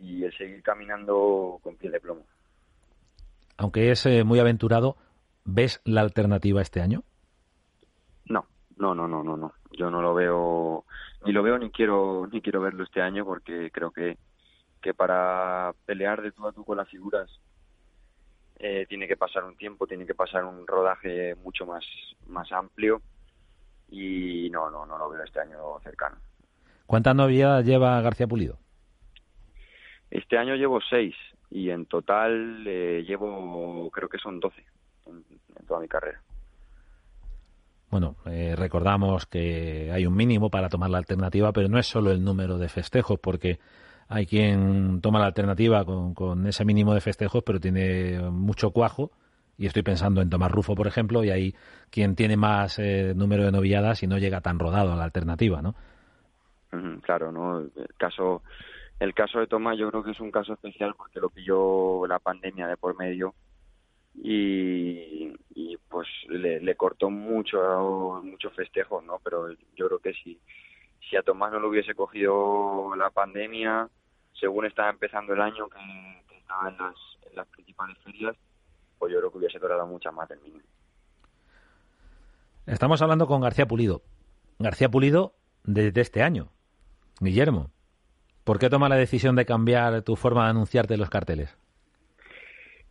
y 0.00 0.24
el 0.24 0.36
seguir 0.36 0.62
caminando 0.62 1.58
con 1.62 1.76
piel 1.76 1.92
de 1.92 2.00
plomo. 2.00 2.22
Aunque 3.58 3.90
es 3.90 4.06
eh, 4.06 4.22
muy 4.24 4.38
aventurado 4.38 4.96
ves 5.46 5.80
la 5.84 6.02
alternativa 6.02 6.60
este 6.60 6.80
año 6.80 7.02
no 8.26 8.46
no 8.76 8.94
no 8.94 9.08
no 9.08 9.22
no 9.22 9.36
no. 9.36 9.52
Yo 9.72 9.90
no 9.90 10.02
lo 10.02 10.14
veo 10.14 10.84
ni 11.24 11.32
lo 11.32 11.42
veo 11.42 11.58
ni 11.58 11.70
quiero 11.70 12.28
ni 12.30 12.40
quiero 12.40 12.60
verlo 12.60 12.84
este 12.84 13.00
año 13.00 13.24
porque 13.24 13.70
creo 13.70 13.90
que 13.90 14.18
que 14.82 14.94
para 14.94 15.72
pelear 15.86 16.22
de 16.22 16.32
tú 16.32 16.46
a 16.46 16.52
tú 16.52 16.64
con 16.64 16.76
las 16.76 16.88
figuras 16.88 17.30
eh, 18.58 18.86
tiene 18.88 19.08
que 19.08 19.16
pasar 19.16 19.44
un 19.44 19.56
tiempo 19.56 19.86
tiene 19.86 20.06
que 20.06 20.14
pasar 20.14 20.44
un 20.44 20.66
rodaje 20.66 21.34
mucho 21.36 21.66
más 21.66 21.84
más 22.26 22.50
amplio. 22.52 23.00
Y 23.88 24.50
no 24.50 24.70
no 24.70 24.84
no 24.84 24.98
lo 24.98 25.08
veo 25.08 25.22
este 25.22 25.40
año 25.40 25.78
cercano. 25.82 26.16
¿cuántas 26.86 27.14
novias 27.14 27.64
lleva 27.64 28.00
García 28.00 28.26
Pulido? 28.26 28.58
Este 30.10 30.38
año 30.38 30.54
llevo 30.54 30.80
seis 30.80 31.14
y 31.50 31.70
en 31.70 31.86
total 31.86 32.64
eh, 32.66 33.04
llevo 33.06 33.90
creo 33.90 34.08
que 34.08 34.18
son 34.18 34.40
doce 34.40 34.64
en, 35.06 35.24
en 35.58 35.66
toda 35.66 35.80
mi 35.80 35.88
carrera 35.88 36.20
bueno, 37.90 38.16
eh, 38.26 38.54
recordamos 38.56 39.26
que 39.26 39.90
hay 39.92 40.06
un 40.06 40.14
mínimo 40.14 40.50
para 40.50 40.68
tomar 40.68 40.90
la 40.90 40.98
alternativa, 40.98 41.52
pero 41.52 41.68
no 41.68 41.78
es 41.78 41.86
solo 41.86 42.10
el 42.10 42.22
número 42.22 42.58
de 42.58 42.68
festejos, 42.68 43.18
porque 43.18 43.58
hay 44.08 44.26
quien 44.26 45.00
toma 45.00 45.20
la 45.20 45.26
alternativa 45.26 45.84
con, 45.84 46.14
con 46.14 46.46
ese 46.46 46.64
mínimo 46.64 46.94
de 46.94 47.00
festejos, 47.00 47.42
pero 47.44 47.60
tiene 47.60 48.20
mucho 48.30 48.70
cuajo. 48.70 49.12
Y 49.58 49.66
estoy 49.66 49.82
pensando 49.82 50.20
en 50.20 50.28
Tomás 50.28 50.50
Rufo, 50.50 50.74
por 50.74 50.86
ejemplo, 50.86 51.24
y 51.24 51.30
hay 51.30 51.54
quien 51.90 52.14
tiene 52.14 52.36
más 52.36 52.78
eh, 52.78 53.14
número 53.16 53.44
de 53.44 53.52
novilladas 53.52 54.02
y 54.02 54.06
no 54.06 54.18
llega 54.18 54.42
tan 54.42 54.58
rodado 54.58 54.92
a 54.92 54.96
la 54.96 55.04
alternativa, 55.04 55.62
¿no? 55.62 55.74
Claro, 57.00 57.32
¿no? 57.32 57.60
El 57.60 57.94
caso, 57.96 58.42
el 59.00 59.14
caso 59.14 59.38
de 59.38 59.46
Tomás 59.46 59.78
yo 59.78 59.88
creo 59.90 60.02
que 60.02 60.10
es 60.10 60.20
un 60.20 60.30
caso 60.30 60.52
especial 60.52 60.94
porque 60.94 61.20
lo 61.20 61.30
pilló 61.30 62.06
la 62.06 62.18
pandemia 62.18 62.66
de 62.66 62.76
por 62.76 62.98
medio 62.98 63.34
y, 64.22 65.34
pues 65.88 66.08
le, 66.28 66.74
cortó 66.76 67.10
mucho 67.10 68.20
mucho 68.22 68.50
festejo, 68.50 69.00
¿no? 69.00 69.18
Pero 69.22 69.50
yo 69.76 69.86
creo 69.86 69.98
que 69.98 70.12
si, 70.12 70.38
si 71.08 71.16
a 71.16 71.22
Tomás 71.22 71.52
no 71.52 71.60
lo 71.60 71.68
hubiese 71.68 71.94
cogido 71.94 72.94
la 72.96 73.10
pandemia, 73.10 73.88
según 74.38 74.66
estaba 74.66 74.90
empezando 74.90 75.32
el 75.32 75.40
año, 75.40 75.68
que, 75.68 76.36
estaba 76.36 76.68
en 76.68 76.76
las, 76.76 76.94
en 77.28 77.36
las 77.36 77.46
principales 77.48 77.96
ferias, 78.04 78.36
pues 78.98 79.12
yo 79.12 79.18
creo 79.18 79.30
que 79.30 79.38
hubiese 79.38 79.58
durado 79.58 79.86
muchas 79.86 80.12
más 80.12 80.28
del 80.28 80.40
mínimo. 80.40 80.64
Estamos 82.66 83.00
hablando 83.00 83.26
con 83.26 83.40
García 83.40 83.66
Pulido. 83.66 84.02
García 84.58 84.88
Pulido 84.88 85.34
desde 85.64 86.00
este 86.00 86.22
año. 86.22 86.48
Guillermo, 87.20 87.70
¿por 88.44 88.58
qué 88.58 88.68
toma 88.68 88.88
la 88.88 88.96
decisión 88.96 89.36
de 89.36 89.46
cambiar 89.46 90.02
tu 90.02 90.16
forma 90.16 90.44
de 90.44 90.50
anunciarte 90.50 90.94
en 90.94 91.00
los 91.00 91.10
carteles? 91.10 91.56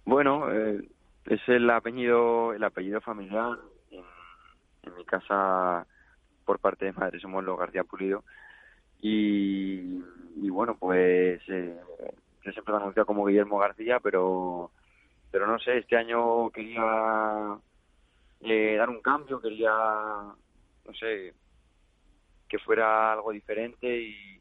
Bueno, 0.06 0.52
eh, 0.52 0.88
es 1.26 1.42
el 1.48 1.70
apellido, 1.70 2.54
el 2.54 2.64
apellido 2.64 3.02
familiar. 3.02 3.58
En, 3.92 4.96
mi 4.96 5.04
casa, 5.04 5.86
por 6.46 6.60
parte 6.60 6.86
de 6.86 6.94
madre, 6.94 7.20
somos 7.20 7.44
los 7.44 7.58
García 7.58 7.84
Pulido. 7.84 8.24
Y, 9.02 10.00
bueno, 10.50 10.78
pues 10.78 11.42
eh, 11.48 11.80
yo 12.44 12.52
siempre 12.52 12.74
me 12.74 12.80
anunciado 12.80 13.06
como 13.06 13.26
Guillermo 13.26 13.58
García, 13.58 14.00
pero, 14.00 14.72
pero 15.32 15.48
no 15.48 15.60
sé, 15.60 15.80
este 15.80 15.98
año 15.98 16.50
quería 16.52 17.58
eh, 18.42 18.76
dar 18.78 18.90
un 18.90 19.02
cambio, 19.02 19.42
quería, 19.42 19.72
no 19.72 20.94
sé, 21.00 21.34
que 22.48 22.60
fuera 22.60 23.14
algo 23.14 23.32
diferente 23.32 24.02
y, 24.02 24.40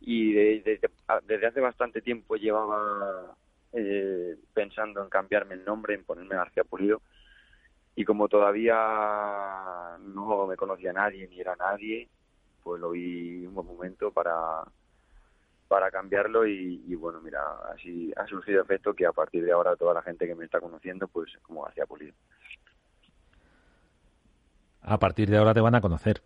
y 0.00 0.32
desde 0.32 1.46
hace 1.46 1.60
bastante 1.60 2.02
tiempo 2.02 2.36
llevaba 2.36 3.36
eh, 3.74 4.36
pensando 4.52 5.02
en 5.02 5.08
cambiarme 5.08 5.54
el 5.54 5.64
nombre, 5.64 5.94
en 5.94 6.04
ponerme 6.04 6.36
García 6.36 6.64
Pulido 6.64 7.02
y 7.96 8.04
como 8.04 8.28
todavía 8.28 9.96
no 10.00 10.46
me 10.46 10.56
conocía 10.56 10.92
nadie 10.92 11.28
ni 11.28 11.40
era 11.40 11.54
nadie, 11.56 12.08
pues 12.62 12.80
lo 12.80 12.90
vi 12.90 13.46
un 13.46 13.54
buen 13.54 13.66
momento 13.66 14.10
para 14.10 14.62
para 15.68 15.90
cambiarlo 15.90 16.46
y, 16.46 16.94
bueno, 16.94 17.20
mira, 17.20 17.40
así 17.74 18.12
ha 18.16 18.26
surgido 18.26 18.62
efecto 18.62 18.94
que 18.94 19.06
a 19.06 19.12
partir 19.12 19.44
de 19.44 19.50
ahora 19.50 19.74
toda 19.74 19.94
la 19.94 20.02
gente 20.02 20.26
que 20.26 20.34
me 20.34 20.44
está 20.44 20.60
conociendo, 20.60 21.08
pues 21.08 21.32
como 21.42 21.62
García 21.62 21.86
Pulido 21.86 22.14
a 24.84 24.98
partir 24.98 25.30
de 25.30 25.38
ahora 25.38 25.54
te 25.54 25.60
van 25.60 25.74
a 25.74 25.80
conocer. 25.80 26.20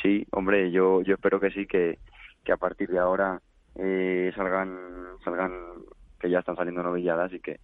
Sí, 0.00 0.26
hombre, 0.32 0.72
yo, 0.72 1.02
yo 1.02 1.14
espero 1.14 1.38
que 1.38 1.50
sí, 1.50 1.66
que, 1.66 1.98
que 2.44 2.52
a 2.52 2.56
partir 2.56 2.88
de 2.88 2.98
ahora 2.98 3.40
eh, 3.76 4.32
salgan, 4.34 4.78
salgan, 5.24 5.52
que 6.18 6.30
ya 6.30 6.40
están 6.40 6.56
saliendo 6.56 6.82
novilladas 6.82 7.32
y 7.32 7.40
que, 7.40 7.60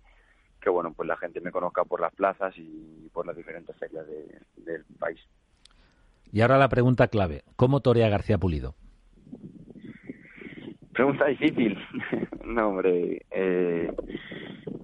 que, 0.61 0.71
bueno, 0.71 0.93
pues 0.93 1.09
la 1.09 1.17
gente 1.17 1.41
me 1.41 1.53
conozca 1.53 1.85
por 1.85 2.00
las 2.00 2.15
plazas 2.15 2.55
y 2.57 3.09
por 3.12 3.27
las 3.27 3.37
diferentes 3.37 3.77
ferias 3.77 4.07
del 4.57 4.85
país. 4.99 5.21
Y 6.31 6.41
ahora 6.41 6.59
la 6.59 6.69
pregunta 6.69 7.09
clave, 7.09 7.43
¿cómo 7.57 7.81
torea 7.81 8.09
García 8.09 8.38
Pulido? 8.38 8.75
Pregunta 10.93 11.27
difícil. 11.27 11.79
no, 12.45 12.69
hombre, 12.71 13.23
eh, 13.31 13.93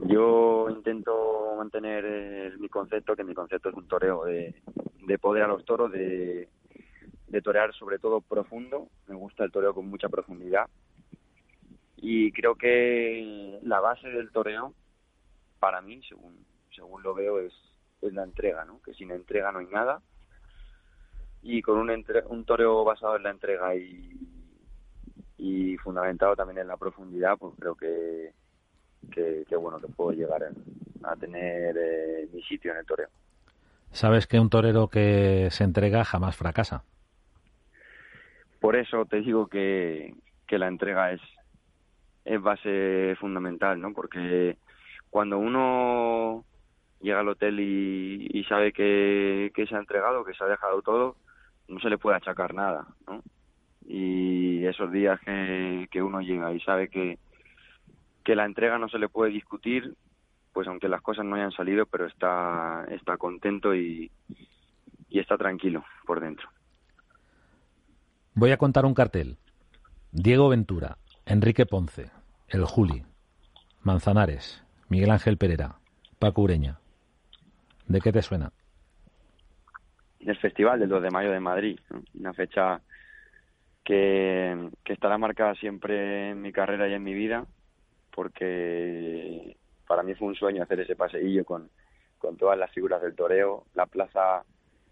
yo 0.07 0.69
intento 0.71 1.55
mantener 1.59 2.57
mi 2.59 2.69
concepto, 2.69 3.17
que 3.17 3.25
mi 3.25 3.35
concepto 3.35 3.69
es 3.69 3.75
un 3.75 3.89
toreo 3.89 4.25
de, 4.25 4.55
poder 5.21 5.43
a 5.43 5.49
los 5.49 5.65
toros, 5.65 5.91
de, 5.91 6.49
torear 7.43 7.75
sobre 7.75 7.99
todo 7.99 8.21
profundo. 8.21 8.87
Me 9.09 9.17
gusta 9.17 9.45
el 9.45 9.51
toreo 9.51 9.75
con 9.75 9.89
mucha 9.89 10.09
profundidad. 10.09 10.67
Y 12.07 12.33
creo 12.33 12.55
que 12.55 13.59
la 13.63 13.81
base 13.81 14.09
del 14.11 14.31
toreo, 14.31 14.75
para 15.59 15.81
mí, 15.81 16.03
según, 16.07 16.45
según 16.71 17.03
lo 17.03 17.15
veo, 17.15 17.41
es, 17.41 17.55
es 18.03 18.13
la 18.13 18.25
entrega, 18.25 18.67
¿no? 18.67 18.83
Que 18.83 18.93
sin 18.93 19.11
entrega 19.11 19.51
no 19.53 19.61
hay 19.61 19.69
nada. 19.69 20.03
Y 21.41 21.63
con 21.63 21.79
un, 21.79 22.05
un 22.29 22.45
toreo 22.45 22.85
basado 22.85 23.17
en 23.17 23.23
la 23.23 23.31
entrega 23.31 23.75
y, 23.75 24.13
y 25.39 25.79
fundamentado 25.79 26.37
también 26.37 26.59
en 26.59 26.69
la 26.69 26.77
profundidad, 26.77 27.39
pues 27.39 27.55
creo 27.59 27.75
que 27.75 28.35
que, 29.11 29.57
bueno 29.57 29.81
que 29.81 29.89
puedo 29.89 30.13
llegar 30.13 30.43
a 31.05 31.17
tener 31.17 31.75
eh, 31.79 32.29
mi 32.33 32.43
sitio 32.43 32.73
en 32.73 32.79
el 32.79 32.87
toreo. 32.87 33.09
Sabes 33.93 34.27
que 34.27 34.39
un 34.39 34.51
torero 34.51 34.89
que 34.89 35.49
se 35.51 35.65
entrega 35.65 36.05
jamás 36.05 36.37
fracasa. 36.37 36.85
Por 38.61 38.77
eso 38.77 39.07
te 39.07 39.21
digo 39.21 39.47
que, 39.47 40.15
que 40.47 40.59
la 40.59 40.69
entrega 40.69 41.13
es, 41.13 41.21
es 42.25 42.41
base 42.41 43.17
fundamental, 43.21 43.81
¿no? 43.81 43.93
Porque 43.93 44.57
cuando 45.11 45.39
uno 45.39 46.45
llega 47.01 47.21
al 47.21 47.29
hotel 47.29 47.61
y, 47.61 48.29
y 48.31 48.45
sabe 48.45 48.73
que, 48.73 49.53
que, 49.55 49.67
se 49.67 49.77
ha 49.77 49.79
entregado, 49.79 50.25
que 50.25 50.35
se 50.35 50.43
ha 50.43 50.49
dejado 50.49 50.83
todo, 50.83 51.17
no 51.69 51.79
se 51.81 51.91
le 51.91 51.99
puede 51.99 52.17
achacar 52.17 52.55
nada, 52.55 52.87
¿no? 53.07 53.23
Y 53.87 54.65
esos 54.65 54.91
días 54.91 55.21
que, 55.21 55.87
que 55.91 56.03
uno 56.03 56.21
llega 56.23 56.53
y 56.53 56.61
sabe 56.61 56.89
que, 56.89 57.19
que 58.25 58.35
la 58.35 58.47
entrega 58.47 58.79
no 58.79 58.89
se 58.89 58.99
le 58.99 59.11
puede 59.11 59.31
discutir, 59.31 59.95
pues 60.55 60.67
aunque 60.67 60.89
las 60.89 61.03
cosas 61.03 61.27
no 61.27 61.37
hayan 61.37 61.53
salido, 61.53 61.85
pero 61.85 62.07
está, 62.07 62.87
está 62.91 63.19
contento 63.19 63.75
y, 63.75 64.11
y 65.11 65.19
está 65.19 65.37
tranquilo 65.37 65.85
por 66.07 66.21
dentro. 66.21 66.49
Voy 68.35 68.51
a 68.51 68.57
contar 68.57 68.87
un 68.87 68.95
cartel. 68.95 69.37
Diego 70.11 70.49
Ventura, 70.49 70.97
Enrique 71.27 71.65
Ponce, 71.65 72.11
El 72.49 72.67
Juli, 72.67 73.03
Manzanares, 73.83 74.63
Miguel 74.91 75.11
Ángel 75.11 75.39
Pereira, 75.39 75.77
Paco 76.19 76.43
Ureña. 76.43 76.81
¿De 77.87 78.03
qué 78.03 78.13
te 78.13 78.21
suena? 78.21 78.53
El 80.21 80.37
Festival 80.37 80.81
del 80.81 80.91
2 80.91 81.03
de 81.03 81.11
Mayo 81.11 81.31
de 81.31 81.41
Madrid, 81.41 81.81
una 82.19 82.35
fecha 82.35 82.83
que, 83.83 84.69
estará 84.85 85.17
marcada 85.17 85.55
siempre 85.55 86.31
en 86.31 86.43
mi 86.43 86.53
carrera 86.53 86.89
y 86.89 86.93
en 86.93 87.03
mi 87.03 87.15
vida 87.15 87.47
porque 88.15 89.57
para 89.87 90.03
mí 90.03 90.15
fue 90.15 90.29
un 90.29 90.35
sueño 90.35 90.63
hacer 90.63 90.81
ese 90.81 90.95
paseillo 90.95 91.45
con, 91.47 91.71
con 92.19 92.37
todas 92.37 92.59
las 92.59 92.71
figuras 92.71 93.01
del 93.01 93.17
toreo, 93.17 93.65
la 93.75 93.87
plaza 93.87 94.45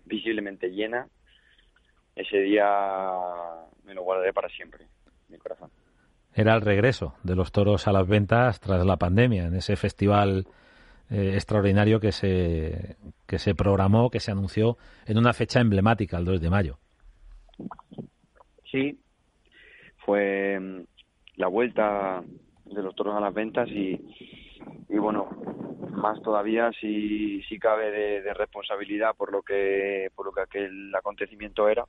visiblemente 0.07 0.71
llena. 0.71 1.07
Ese 2.17 2.39
día 2.39 2.67
me 3.85 3.95
lo 3.95 4.03
guardaré 4.03 4.33
para 4.33 4.49
siempre. 4.49 4.87
Era 6.35 6.55
el 6.55 6.63
regreso 6.63 7.15
de 7.23 7.37
los 7.37 7.53
toros 7.53 7.87
a 7.87 7.93
las 7.93 8.07
ventas 8.07 8.61
tras 8.61 8.85
la 8.85 8.97
pandemia, 8.97 9.47
en 9.47 9.55
ese 9.55 9.77
festival 9.77 10.47
eh, 11.11 11.33
extraordinario 11.35 12.01
que 12.01 12.13
se, 12.13 12.97
que 13.27 13.39
se 13.39 13.55
programó, 13.55 14.11
que 14.11 14.21
se 14.21 14.31
anunció 14.31 14.79
en 15.07 15.19
una 15.19 15.33
fecha 15.33 15.61
emblemática, 15.61 16.17
el 16.17 16.25
2 16.25 16.41
de 16.41 16.51
mayo. 16.51 16.79
Sí, 18.71 18.99
fue 19.99 20.59
mm, 20.59 20.85
la 21.37 21.49
vuelta 21.49 22.23
de 22.65 22.83
los 22.83 22.95
toros 22.95 23.15
a 23.15 23.21
las 23.21 23.35
ventas 23.35 23.69
y, 23.69 24.01
y 24.89 24.99
bueno, 24.99 25.29
más 25.91 26.21
todavía 26.23 26.71
si, 26.81 27.43
si 27.43 27.59
cabe 27.59 27.91
de, 28.23 28.35
responsabilidad 28.35 29.15
por 29.17 29.31
lo 29.31 29.43
que 29.43 30.09
por 30.15 30.27
lo 30.27 30.33
que 30.33 30.41
aquel 30.41 30.95
acontecimiento 30.95 31.69
era 31.69 31.85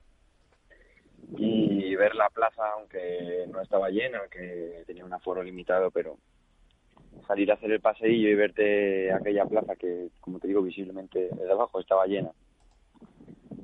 y 1.36 1.94
ver 1.96 2.14
la 2.14 2.28
plaza 2.30 2.62
aunque 2.76 3.46
no 3.52 3.60
estaba 3.60 3.90
llena, 3.90 4.20
que 4.30 4.82
tenía 4.86 5.04
un 5.04 5.12
aforo 5.12 5.42
limitado, 5.42 5.90
pero 5.90 6.18
salir 7.26 7.50
a 7.50 7.54
hacer 7.54 7.72
el 7.72 7.80
paseillo 7.80 8.28
y 8.28 8.34
verte 8.34 9.12
aquella 9.12 9.44
plaza 9.46 9.76
que, 9.76 10.08
como 10.20 10.38
te 10.38 10.48
digo, 10.48 10.62
visiblemente 10.62 11.28
de 11.28 11.52
abajo 11.52 11.80
estaba 11.80 12.06
llena 12.06 12.30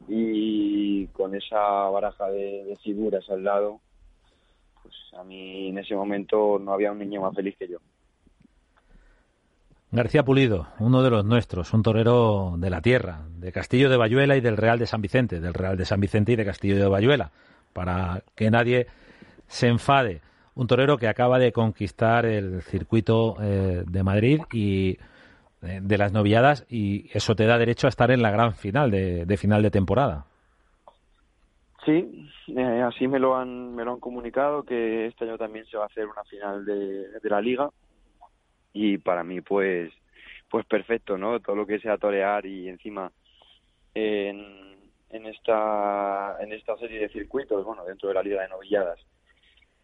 y 0.09 1.07
con 1.09 1.35
esa 1.35 1.59
baraja 1.91 2.31
de 2.31 2.77
figuras 2.83 3.29
al 3.31 3.45
lado 3.45 3.81
a 5.19 5.25
mí 5.25 5.69
en 5.69 5.79
ese 5.79 5.95
momento 5.95 6.59
no 6.59 6.73
había 6.73 6.93
un 6.93 6.99
niño 6.99 7.23
más 7.23 7.35
feliz 7.35 7.57
que 7.59 7.69
yo. 7.69 7.79
García 9.93 10.25
Pulido, 10.25 10.69
uno 10.79 11.03
de 11.03 11.11
los 11.11 11.25
nuestros, 11.25 11.73
un 11.75 11.83
torero 11.83 12.55
de 12.57 12.71
la 12.71 12.81
tierra, 12.81 13.23
de 13.39 13.51
Castillo 13.51 13.91
de 13.91 13.97
Bayuela 13.97 14.37
y 14.37 14.41
del 14.41 14.57
Real 14.57 14.79
de 14.79 14.87
San 14.87 15.03
Vicente, 15.03 15.41
del 15.41 15.53
Real 15.53 15.77
de 15.77 15.85
San 15.85 16.01
Vicente 16.01 16.33
y 16.33 16.37
de 16.37 16.45
Castillo 16.45 16.77
de 16.77 16.87
Bayuela, 16.87 17.33
para 17.73 18.23
que 18.35 18.51
nadie 18.51 18.87
se 19.47 19.69
enfade. 19.69 20.21
Un 20.55 20.67
torero 20.67 20.99
que 20.99 21.09
acaba 21.09 21.39
de 21.39 21.53
conquistar 21.53 22.27
el 22.27 22.63
circuito 22.63 23.37
eh, 23.41 23.85
de 23.87 24.03
Madrid 24.03 24.41
y 24.53 24.99
eh, 25.63 25.81
de 25.83 25.99
las 25.99 26.13
noviadas 26.13 26.67
y 26.69 27.11
eso 27.13 27.35
te 27.35 27.47
da 27.47 27.59
derecho 27.59 27.87
a 27.87 27.91
estar 27.91 28.11
en 28.11 28.23
la 28.23 28.31
gran 28.31 28.55
final 28.55 28.91
de 28.91 29.37
final 29.37 29.63
de 29.63 29.71
temporada. 29.71 30.27
Sí, 31.85 32.29
eh, 32.49 32.83
así 32.83 33.09
me 33.09 33.19
lo 33.19 33.37
han 33.37 33.75
me 33.75 33.85
lo 33.85 33.93
han 33.93 34.01
comunicado 34.01 34.63
que 34.65 35.07
este 35.07 35.25
año 35.25 35.39
también 35.39 35.65
se 35.67 35.79
va 35.79 35.85
a 35.85 35.87
hacer 35.87 36.07
una 36.07 36.25
final 36.25 36.65
de, 36.65 37.09
la 37.23 37.41
liga 37.41 37.71
y 38.73 38.99
para 38.99 39.25
mí 39.25 39.41
pues 39.41 39.91
pues 40.51 40.67
perfecto, 40.67 41.17
¿no? 41.17 41.41
Todo 41.41 41.57
lo 41.57 41.67
que 41.67 41.79
sea 41.79 41.97
torear 41.97 42.45
y 42.45 42.69
encima 42.69 43.11
en, 43.95 44.70
en 45.11 45.27
esta 45.27 46.37
en 46.41 46.53
esta 46.53 46.77
serie 46.79 47.01
de 47.01 47.09
circuitos, 47.09 47.65
bueno, 47.65 47.85
dentro 47.85 48.09
de 48.09 48.15
la 48.15 48.23
Liga 48.23 48.43
de 48.43 48.49
Novilladas, 48.49 49.01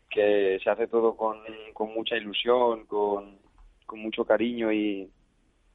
que 0.09 0.59
se 0.63 0.71
hace 0.71 0.87
todo 0.87 1.17
con, 1.17 1.39
con 1.73 1.93
mucha 1.93 2.17
ilusión, 2.17 2.87
con, 2.87 3.39
con 3.85 3.99
mucho 3.99 4.25
cariño 4.25 4.73
y, 4.73 5.11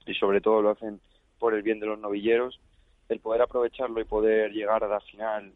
y 0.05 0.13
sobre 0.15 0.41
todo 0.41 0.61
lo 0.61 0.71
hacen 0.71 0.99
por 1.39 1.53
el 1.53 1.63
bien 1.63 1.79
de 1.79 1.87
los 1.87 1.99
novilleros, 1.99 2.59
el 3.09 3.19
poder 3.19 3.41
aprovecharlo 3.41 3.99
y 3.99 4.05
poder 4.05 4.51
llegar 4.51 4.83
a 4.83 4.87
la 4.87 4.99
final 5.01 5.53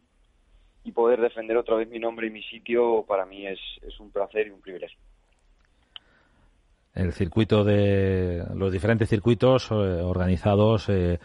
y 0.84 0.92
poder 0.92 1.20
defender 1.20 1.56
otra 1.56 1.76
vez 1.76 1.88
mi 1.88 1.98
nombre 1.98 2.26
y 2.26 2.30
mi 2.30 2.42
sitio 2.42 3.04
para 3.08 3.24
mí 3.26 3.46
es, 3.46 3.58
es 3.82 3.98
un 3.98 4.10
placer 4.10 4.46
y 4.46 4.50
un 4.50 4.60
privilegio. 4.60 4.98
El 6.94 7.12
circuito 7.12 7.62
de 7.62 8.42
los 8.54 8.72
diferentes 8.72 9.08
circuitos 9.08 9.70
eh, 9.70 9.74
organizados 9.74 10.88
eh, 10.88 11.18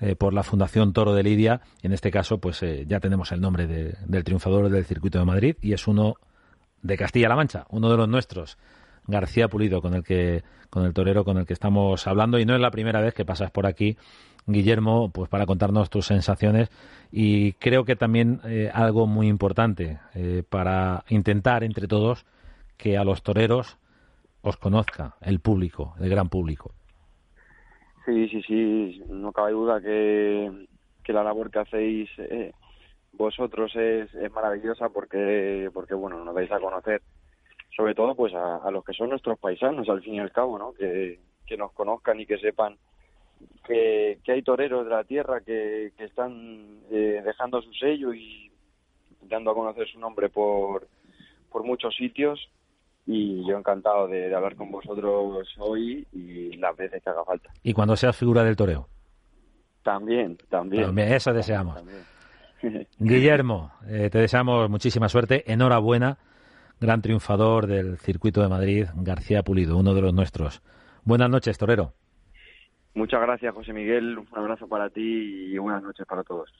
eh, 0.00 0.16
por 0.16 0.34
la 0.34 0.42
Fundación 0.42 0.92
Toro 0.92 1.14
de 1.14 1.22
Lidia, 1.22 1.60
en 1.82 1.92
este 1.92 2.10
caso, 2.10 2.38
pues 2.38 2.64
ya 2.86 3.00
tenemos 3.00 3.32
el 3.32 3.40
nombre 3.40 3.66
del 3.66 4.24
triunfador 4.24 4.68
del 4.70 4.84
circuito 4.84 5.18
de 5.18 5.24
Madrid 5.24 5.56
y 5.60 5.72
es 5.72 5.86
uno 5.86 6.16
de 6.82 6.96
Castilla-La 6.96 7.36
Mancha, 7.36 7.66
uno 7.70 7.90
de 7.90 7.96
los 7.96 8.08
nuestros. 8.08 8.58
García 9.06 9.48
Pulido, 9.48 9.80
con 9.80 9.94
el 9.94 10.04
que, 10.04 10.44
con 10.68 10.84
el 10.84 10.92
torero 10.92 11.24
con 11.24 11.38
el 11.38 11.46
que 11.46 11.54
estamos 11.54 12.06
hablando, 12.06 12.38
y 12.38 12.44
no 12.44 12.54
es 12.54 12.60
la 12.60 12.70
primera 12.70 13.00
vez 13.00 13.14
que 13.14 13.24
pasas 13.24 13.50
por 13.50 13.66
aquí, 13.66 13.96
Guillermo, 14.48 15.10
pues 15.10 15.28
para 15.28 15.46
contarnos 15.46 15.90
tus 15.90 16.06
sensaciones 16.06 16.70
y 17.12 17.52
creo 17.54 17.84
que 17.84 17.96
también 17.96 18.40
eh, 18.44 18.70
algo 18.72 19.06
muy 19.06 19.28
importante 19.28 19.98
eh, 20.14 20.42
para 20.48 21.04
intentar 21.08 21.64
entre 21.64 21.86
todos 21.86 22.24
que 22.76 22.96
a 22.96 23.04
los 23.04 23.22
toreros 23.22 23.76
os 24.40 24.56
conozca 24.56 25.16
el 25.20 25.40
público, 25.40 25.94
el 26.00 26.08
gran 26.08 26.28
público. 26.28 26.72
Sí, 28.08 28.26
sí, 28.30 28.42
sí, 28.44 29.02
no 29.10 29.32
cabe 29.32 29.52
duda 29.52 29.82
que, 29.82 30.66
que 31.04 31.12
la 31.12 31.22
labor 31.22 31.50
que 31.50 31.58
hacéis 31.58 32.08
eh, 32.16 32.52
vosotros 33.12 33.70
es, 33.76 34.14
es 34.14 34.32
maravillosa 34.32 34.88
porque, 34.88 35.68
porque 35.74 35.92
bueno, 35.92 36.24
nos 36.24 36.34
vais 36.34 36.50
a 36.50 36.58
conocer 36.58 37.02
sobre 37.76 37.94
todo 37.94 38.14
pues 38.14 38.32
a, 38.32 38.70
los 38.70 38.82
que 38.82 38.94
son 38.94 39.10
nuestros 39.10 39.38
paisanos 39.38 39.90
al 39.90 40.00
fin 40.00 40.14
y 40.14 40.20
al 40.20 40.32
cabo, 40.32 40.58
¿no? 40.58 40.72
Que, 40.72 41.20
nos 41.58 41.70
conozcan 41.72 42.18
y 42.18 42.24
que 42.24 42.38
sepan 42.38 42.78
que, 43.66 44.18
hay 44.26 44.42
toreros 44.42 44.84
de 44.84 44.90
la 44.90 45.04
tierra 45.04 45.42
que, 45.42 45.92
que 45.98 46.04
están 46.04 46.80
eh, 46.90 47.20
dejando 47.22 47.60
su 47.60 47.74
sello 47.74 48.14
y 48.14 48.50
dando 49.20 49.50
a 49.50 49.54
conocer 49.54 49.86
su 49.86 49.98
nombre 49.98 50.30
por, 50.30 50.88
por 51.50 51.62
muchos 51.62 51.94
sitios 51.94 52.50
y 53.10 53.42
yo 53.48 53.56
encantado 53.56 54.06
de, 54.06 54.34
hablar 54.34 54.54
con 54.54 54.70
vosotros 54.70 55.48
hoy 55.58 56.06
y 56.12 56.54
las 56.58 56.76
veces 56.76 57.02
que 57.02 57.08
haga 57.08 57.24
falta. 57.24 57.50
¿Y 57.62 57.72
cuando 57.72 57.96
seas 57.96 58.14
figura 58.14 58.44
del 58.44 58.54
toreo? 58.54 58.86
También, 59.82 60.36
también. 60.50 60.98
eso 60.98 61.32
deseamos. 61.32 61.82
Guillermo, 62.98 63.72
eh, 63.88 64.10
te 64.10 64.18
deseamos 64.18 64.68
muchísima 64.68 65.08
suerte, 65.08 65.50
enhorabuena 65.50 66.18
gran 66.80 67.00
triunfador 67.00 67.66
del 67.66 67.96
circuito 67.98 68.42
de 68.42 68.48
Madrid, 68.48 68.86
García 68.94 69.42
Pulido, 69.42 69.78
uno 69.78 69.94
de 69.94 70.02
los 70.02 70.14
nuestros. 70.14 70.62
Buenas 71.02 71.30
noches, 71.30 71.56
Torero. 71.58 71.94
Muchas 72.94 73.20
gracias, 73.20 73.54
José 73.54 73.72
Miguel. 73.72 74.18
Un 74.18 74.28
abrazo 74.32 74.68
para 74.68 74.90
ti 74.90 75.00
y 75.52 75.58
buenas 75.58 75.82
noches 75.82 76.06
para 76.06 76.22
todos. 76.22 76.50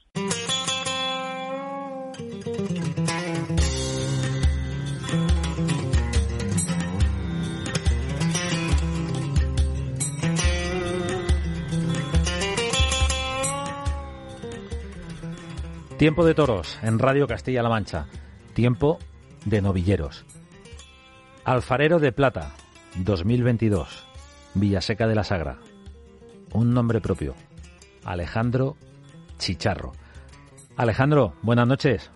Tiempo 15.98 16.24
de 16.24 16.32
toros 16.32 16.78
en 16.84 17.00
Radio 17.00 17.26
Castilla-La 17.26 17.68
Mancha. 17.68 18.06
Tiempo 18.54 19.00
de 19.44 19.60
novilleros. 19.60 20.24
Alfarero 21.44 21.98
de 21.98 22.12
Plata, 22.12 22.52
2022, 22.98 24.06
Villaseca 24.54 25.08
de 25.08 25.16
la 25.16 25.24
Sagra. 25.24 25.58
Un 26.52 26.72
nombre 26.72 27.00
propio, 27.00 27.34
Alejandro 28.04 28.76
Chicharro. 29.38 29.90
Alejandro, 30.76 31.32
buenas 31.42 31.66
noches. 31.66 32.12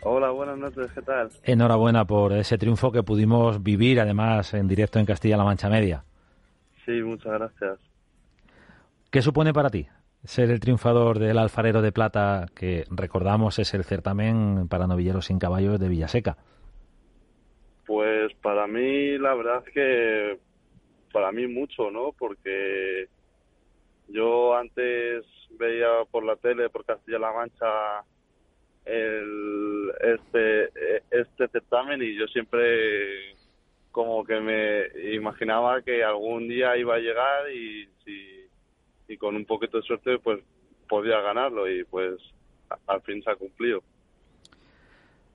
Hola, 0.00 0.30
buenas 0.30 0.56
noches, 0.56 0.90
¿qué 0.94 1.02
tal? 1.02 1.28
Enhorabuena 1.42 2.06
por 2.06 2.32
ese 2.32 2.56
triunfo 2.56 2.90
que 2.90 3.02
pudimos 3.02 3.62
vivir, 3.62 4.00
además, 4.00 4.54
en 4.54 4.68
directo 4.68 5.00
en 5.00 5.04
Castilla-La 5.04 5.44
Mancha 5.44 5.68
Media. 5.68 6.02
Sí, 6.86 7.02
muchas 7.02 7.34
gracias. 7.34 7.78
¿Qué 9.10 9.20
supone 9.20 9.52
para 9.52 9.68
ti 9.68 9.86
ser 10.28 10.50
el 10.50 10.60
triunfador 10.60 11.18
del 11.18 11.38
Alfarero 11.38 11.80
de 11.80 11.90
Plata, 11.90 12.48
que 12.54 12.84
recordamos 12.90 13.58
es 13.58 13.72
el 13.72 13.82
certamen 13.82 14.68
para 14.68 14.86
novilleros 14.86 15.24
sin 15.24 15.38
caballos 15.38 15.80
de 15.80 15.88
Villaseca? 15.88 16.36
Pues 17.86 18.34
para 18.42 18.66
mí, 18.66 19.16
la 19.16 19.34
verdad 19.34 19.64
que 19.72 20.38
para 21.14 21.32
mí 21.32 21.46
mucho, 21.46 21.90
¿no? 21.90 22.12
Porque 22.12 23.08
yo 24.08 24.54
antes 24.54 25.24
veía 25.58 26.04
por 26.10 26.26
la 26.26 26.36
tele, 26.36 26.68
por 26.68 26.84
Castilla-La 26.84 27.32
Mancha, 27.32 28.04
el, 28.84 29.90
este, 30.02 30.68
este 31.10 31.48
certamen 31.48 32.02
y 32.02 32.14
yo 32.14 32.26
siempre 32.26 33.34
como 33.90 34.22
que 34.24 34.40
me 34.40 35.14
imaginaba 35.14 35.80
que 35.80 36.04
algún 36.04 36.48
día 36.48 36.76
iba 36.76 36.96
a 36.96 37.00
llegar 37.00 37.50
y, 37.50 37.88
y 39.08 39.16
con 39.16 39.34
un 39.34 39.44
poquito 39.44 39.78
de 39.78 39.82
suerte 39.82 40.18
pues 40.18 40.40
podía 40.88 41.20
ganarlo 41.20 41.68
y 41.70 41.84
pues 41.84 42.14
al 42.86 43.00
fin 43.02 43.22
se 43.22 43.30
ha 43.30 43.36
cumplido. 43.36 43.82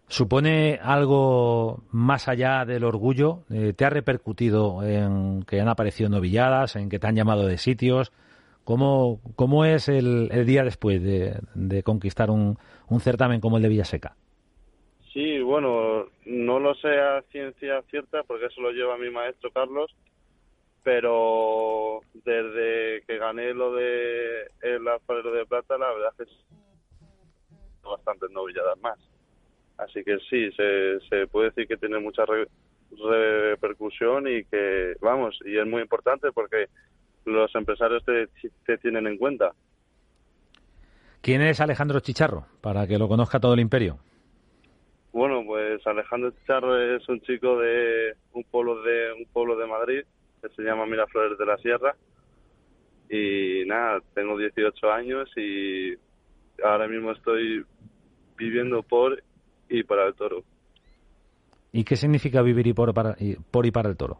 ¿Supone 0.07 0.79
algo 0.81 1.83
más 1.91 2.27
allá 2.27 2.65
del 2.65 2.83
orgullo? 2.83 3.45
Eh, 3.49 3.73
¿Te 3.75 3.85
ha 3.85 3.89
repercutido 3.89 4.83
en 4.83 5.43
que 5.43 5.59
han 5.59 5.69
aparecido 5.69 6.09
novilladas, 6.09 6.75
en 6.75 6.89
que 6.89 6.99
te 6.99 7.07
han 7.07 7.15
llamado 7.15 7.47
de 7.47 7.57
sitios? 7.57 8.11
¿Cómo, 8.63 9.19
cómo 9.35 9.65
es 9.65 9.89
el, 9.89 10.29
día 10.45 10.63
después 10.63 11.01
de, 11.01 11.83
conquistar 11.83 12.29
un, 12.29 12.57
un, 12.87 12.99
certamen 12.99 13.41
como 13.41 13.57
el 13.57 13.63
de 13.63 13.69
Villaseca? 13.69 14.15
Sí, 15.11 15.39
bueno, 15.41 16.05
no 16.25 16.59
lo 16.59 16.73
sé 16.75 16.99
a 16.99 17.21
ciencia 17.31 17.81
cierta 17.89 18.23
porque 18.23 18.45
eso 18.45 18.61
lo 18.61 18.71
lleva 18.71 18.97
mi 18.97 19.09
maestro 19.09 19.51
Carlos, 19.51 19.93
pero 20.83 21.82
desde 23.33 23.33
que 23.33 23.33
gané 23.33 23.53
lo 23.53 23.73
de 23.73 24.51
el 24.61 24.87
alfarero 24.87 25.31
de 25.31 25.45
plata, 25.45 25.77
la 25.77 25.93
verdad 25.93 26.13
es 26.19 26.27
que 26.27 26.33
bastantes 27.83 28.31
novilladas 28.31 28.79
más. 28.81 28.97
Así 29.77 30.03
que 30.03 30.17
sí, 30.29 30.51
se, 30.51 30.99
se 31.09 31.27
puede 31.27 31.49
decir 31.49 31.67
que 31.67 31.77
tiene 31.77 31.99
mucha 31.99 32.23
repercusión 32.25 34.27
y 34.27 34.43
que, 34.45 34.95
vamos, 35.01 35.37
y 35.45 35.57
es 35.57 35.65
muy 35.65 35.81
importante 35.81 36.31
porque 36.31 36.67
los 37.25 37.53
empresarios 37.55 38.03
te, 38.05 38.27
te 38.65 38.77
tienen 38.77 39.07
en 39.07 39.17
cuenta. 39.17 39.53
¿Quién 41.21 41.41
es 41.41 41.61
Alejandro 41.61 42.01
Chicharro? 42.01 42.45
Para 42.61 42.85
que 42.85 42.97
lo 42.97 43.07
conozca 43.07 43.39
todo 43.39 43.53
el 43.53 43.61
imperio. 43.61 43.97
Bueno, 45.11 45.43
pues 45.45 45.85
Alejandro 45.87 46.31
Chicharro 46.31 46.95
es 46.95 47.07
un 47.07 47.21
chico 47.21 47.59
de 47.59 48.15
un 48.33 48.43
pueblo 48.43 48.81
de 48.83 49.13
un 49.13 49.25
pueblo 49.31 49.55
de 49.55 49.67
Madrid 49.67 50.03
que 50.41 50.49
se 50.49 50.63
llama 50.63 50.85
Miraflores 50.85 51.37
de 51.37 51.45
la 51.45 51.57
Sierra 51.57 51.95
y 53.09 53.63
nada, 53.65 54.01
tengo 54.13 54.37
18 54.37 54.91
años 54.91 55.29
y 55.37 55.93
ahora 56.63 56.87
mismo 56.87 57.11
estoy 57.11 57.65
viviendo 58.37 58.83
por 58.83 59.21
y 59.69 59.83
para 59.83 60.07
el 60.07 60.13
toro. 60.15 60.43
¿Y 61.71 61.83
qué 61.83 61.95
significa 61.95 62.41
vivir 62.41 62.67
y 62.67 62.73
por, 62.73 62.93
para, 62.93 63.15
y, 63.19 63.35
por 63.35 63.65
y 63.65 63.71
para 63.71 63.89
el 63.89 63.97
toro? 63.97 64.19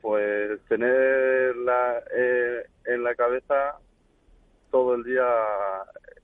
Pues 0.00 0.60
tener 0.68 1.56
la, 1.56 2.02
eh, 2.16 2.66
en 2.86 3.02
la 3.02 3.14
cabeza 3.14 3.78
todo 4.70 4.94
el 4.94 5.04
día 5.04 5.24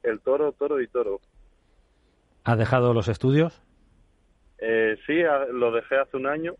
el 0.02 0.20
toro, 0.20 0.52
toro 0.52 0.80
y 0.80 0.88
toro. 0.88 1.20
¿Has 2.44 2.59
dejado 2.59 2.94
los 2.94 3.09
estudios? 3.09 3.62
Eh, 4.59 4.96
sí, 5.06 5.22
lo 5.52 5.72
dejé 5.72 5.96
hace 5.96 6.16
un 6.16 6.26
año 6.26 6.54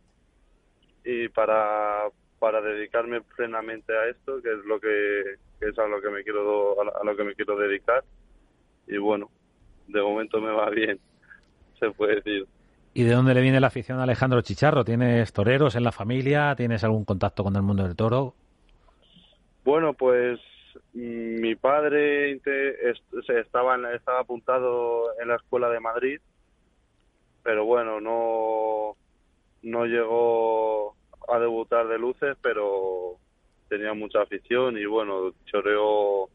y 1.05 1.29
para, 1.29 2.05
para 2.41 2.61
dedicarme 2.63 3.21
plenamente 3.21 3.93
a 3.97 4.09
esto, 4.09 4.43
que 4.43 4.51
es 4.51 4.65
lo 4.65 4.81
que, 4.81 5.21
es 5.61 5.79
a 5.79 5.87
lo 5.87 6.01
que 6.01 6.09
me 6.09 6.25
quiero 6.25 6.75
a 6.81 7.05
lo 7.05 7.15
que 7.15 7.23
me 7.23 7.35
quiero 7.35 7.57
dedicar 7.57 8.03
y 8.87 8.97
bueno, 8.97 9.31
de 9.87 10.03
momento 10.03 10.41
me 10.41 10.51
va 10.51 10.69
bien 10.71 10.99
se 11.79 11.91
puede 11.91 12.17
decir. 12.17 12.47
¿Y 12.93 13.05
de 13.05 13.15
dónde 13.15 13.35
le 13.35 13.43
viene 13.43 13.61
la 13.61 13.69
afición 13.69 14.01
a 14.01 14.03
Alejandro 14.03 14.41
Chicharro? 14.41 14.85
¿Tienes 14.85 15.33
toreros 15.33 15.77
en 15.77 15.85
la 15.85 15.93
familia? 15.93 16.57
¿Tienes 16.57 16.83
algún 16.83 17.05
contacto 17.05 17.45
con 17.45 17.55
el 17.55 17.63
mundo 17.63 17.85
del 17.85 17.95
toro? 17.95 18.35
Bueno, 19.65 19.93
pues 19.95 20.41
mm, 20.95 21.41
mi 21.41 21.55
padre 21.55 22.33
estaba, 22.33 23.77
estaba 23.95 24.21
apuntado 24.21 25.21
en 25.21 25.29
la 25.29 25.37
escuela 25.37 25.69
de 25.69 25.79
Madrid, 25.79 26.21
pero 27.45 27.65
bueno, 27.65 28.01
no, 28.01 28.97
no 29.63 29.87
llegó 29.87 30.97
a 31.29 31.39
debutar 31.39 31.89
de 31.89 31.99
luces, 31.99 32.37
pero 32.43 33.17
tenía 33.69 33.95
mucha 33.95 34.23
afición 34.23 34.79
y 34.79 34.85
bueno, 34.85 35.33
choreó 35.47 36.29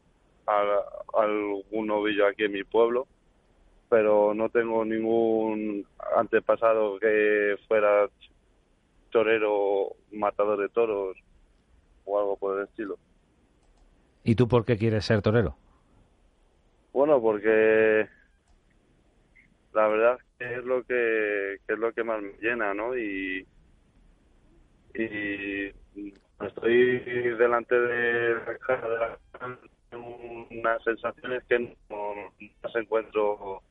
a, 0.46 0.82
algún 1.14 1.86
novillo 1.86 2.26
aquí 2.26 2.44
en 2.44 2.52
mi 2.52 2.64
pueblo 2.64 3.06
pero 3.88 4.34
no 4.34 4.48
tengo 4.48 4.84
ningún 4.84 5.86
antepasado 6.16 6.98
que 6.98 7.56
fuera 7.68 8.08
torero, 9.10 9.94
matador 10.12 10.60
de 10.60 10.68
toros 10.68 11.16
o 12.04 12.18
algo 12.18 12.36
por 12.36 12.58
el 12.58 12.64
estilo. 12.66 12.98
¿Y 14.24 14.34
tú 14.34 14.48
por 14.48 14.64
qué 14.64 14.76
quieres 14.76 15.04
ser 15.04 15.22
torero? 15.22 15.56
Bueno, 16.92 17.20
porque 17.20 18.08
la 19.72 19.86
verdad 19.88 20.18
es 20.38 20.64
lo 20.64 20.82
que, 20.82 21.54
es 21.54 21.78
lo 21.78 21.92
que 21.92 22.02
más 22.02 22.20
me 22.20 22.32
llena, 22.40 22.74
¿no? 22.74 22.96
Y, 22.96 23.46
y 24.98 25.72
estoy 26.40 26.98
delante 27.36 27.78
de 27.78 28.34
la 28.34 28.58
cara 28.58 29.18
unas 29.92 30.82
sensaciones 30.84 31.42
que 31.48 31.58
no, 31.58 32.32
las 32.62 32.76
encuentro 32.76 33.62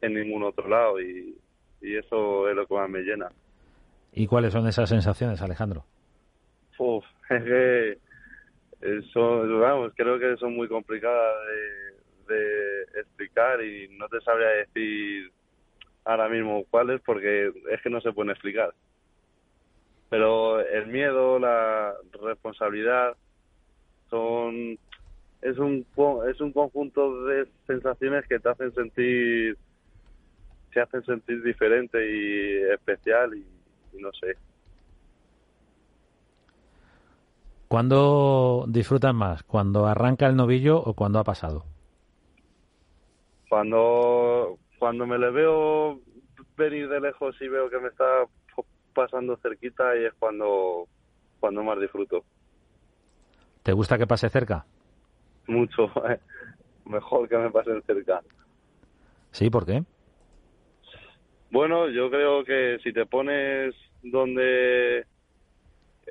en 0.00 0.14
ningún 0.14 0.42
otro 0.42 0.68
lado 0.68 1.00
y, 1.00 1.36
y 1.80 1.96
eso 1.96 2.48
es 2.48 2.56
lo 2.56 2.66
que 2.66 2.74
más 2.74 2.90
me 2.90 3.00
llena. 3.00 3.28
¿Y 4.12 4.26
cuáles 4.26 4.52
son 4.52 4.66
esas 4.66 4.88
sensaciones, 4.88 5.40
Alejandro? 5.42 5.84
Uf, 6.78 7.04
es 7.30 7.44
que 7.44 7.98
son, 9.12 9.60
vamos, 9.60 9.92
creo 9.96 10.18
que 10.18 10.36
son 10.36 10.54
muy 10.54 10.68
complicadas 10.68 11.34
de, 12.28 12.34
de 12.34 12.82
explicar 13.00 13.62
y 13.62 13.88
no 13.96 14.08
te 14.08 14.20
sabría 14.20 14.48
decir 14.48 15.30
ahora 16.04 16.28
mismo 16.28 16.64
cuáles 16.70 17.00
porque 17.02 17.52
es 17.70 17.82
que 17.82 17.90
no 17.90 18.00
se 18.00 18.12
pueden 18.12 18.30
explicar. 18.30 18.72
Pero 20.08 20.60
el 20.60 20.86
miedo, 20.86 21.38
la 21.38 21.94
responsabilidad, 22.22 23.16
son 24.10 24.78
es 25.42 25.58
un 25.58 25.86
es 26.28 26.40
un 26.40 26.52
conjunto 26.52 27.24
de 27.24 27.46
sensaciones 27.66 28.26
que 28.26 28.38
te 28.38 28.48
hacen 28.48 28.72
sentir 28.74 29.56
te 30.72 30.80
hacen 30.80 31.04
sentir 31.04 31.42
diferente 31.42 31.98
y 31.98 32.72
especial 32.72 33.34
y, 33.34 33.46
no 33.98 34.12
sé 34.12 34.36
¿Cuándo 37.68 38.64
disfrutas 38.68 39.12
más? 39.12 39.42
¿Cuando 39.42 39.86
arranca 39.86 40.28
el 40.28 40.36
novillo 40.36 40.78
o 40.78 40.94
cuando 40.94 41.18
ha 41.18 41.24
pasado? 41.24 41.64
Cuando 43.48 44.58
cuando 44.78 45.06
me 45.06 45.18
le 45.18 45.30
veo 45.30 46.00
venir 46.56 46.88
de 46.88 47.00
lejos 47.00 47.34
y 47.40 47.48
veo 47.48 47.68
que 47.68 47.78
me 47.80 47.88
está 47.88 48.04
pasando 48.96 49.36
cerquita 49.36 49.96
y 49.96 50.06
es 50.06 50.14
cuando 50.14 50.88
cuando 51.38 51.62
más 51.62 51.78
disfruto. 51.78 52.24
¿Te 53.62 53.72
gusta 53.72 53.98
que 53.98 54.06
pase 54.06 54.28
cerca? 54.28 54.64
mucho 55.48 55.90
mejor 56.86 57.28
que 57.28 57.36
me 57.36 57.50
pasen 57.50 57.82
cerca. 57.82 58.20
Sí, 59.30 59.50
¿por 59.50 59.66
qué? 59.66 59.82
Bueno, 61.50 61.88
yo 61.88 62.10
creo 62.10 62.44
que 62.44 62.78
si 62.82 62.92
te 62.92 63.06
pones 63.06 63.74
donde 64.02 65.06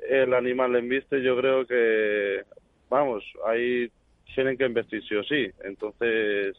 el 0.08 0.34
animal 0.34 0.72
le 0.72 0.78
embiste, 0.80 1.22
yo 1.22 1.36
creo 1.36 1.66
que, 1.66 2.44
vamos, 2.88 3.24
ahí 3.46 3.90
tienen 4.34 4.56
que 4.56 4.66
investir 4.66 5.02
sí 5.06 5.14
o 5.14 5.24
sí. 5.24 5.50
Entonces, 5.64 6.56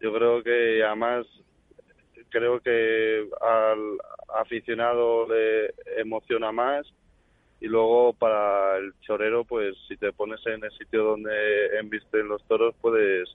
yo 0.00 0.12
creo 0.12 0.42
que 0.42 0.82
además, 0.84 1.26
creo 2.32 2.60
que 2.60 3.28
al 3.40 3.98
aficionado 4.40 5.28
le 5.28 5.74
emociona 6.00 6.50
más 6.50 6.86
y 7.60 7.66
luego 7.66 8.12
para 8.14 8.78
el 8.78 8.92
chorero, 9.02 9.44
pues 9.44 9.76
si 9.86 9.96
te 9.96 10.12
pones 10.12 10.40
en 10.46 10.64
el 10.64 10.72
sitio 10.72 11.04
donde 11.04 11.78
embisten 11.78 12.26
los 12.26 12.42
toros, 12.44 12.74
puedes 12.80 13.28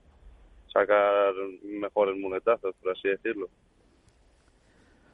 sacar 0.73 1.33
mejores 1.63 2.17
muletazos, 2.17 2.75
por 2.81 2.91
así 2.91 3.07
decirlo. 3.07 3.47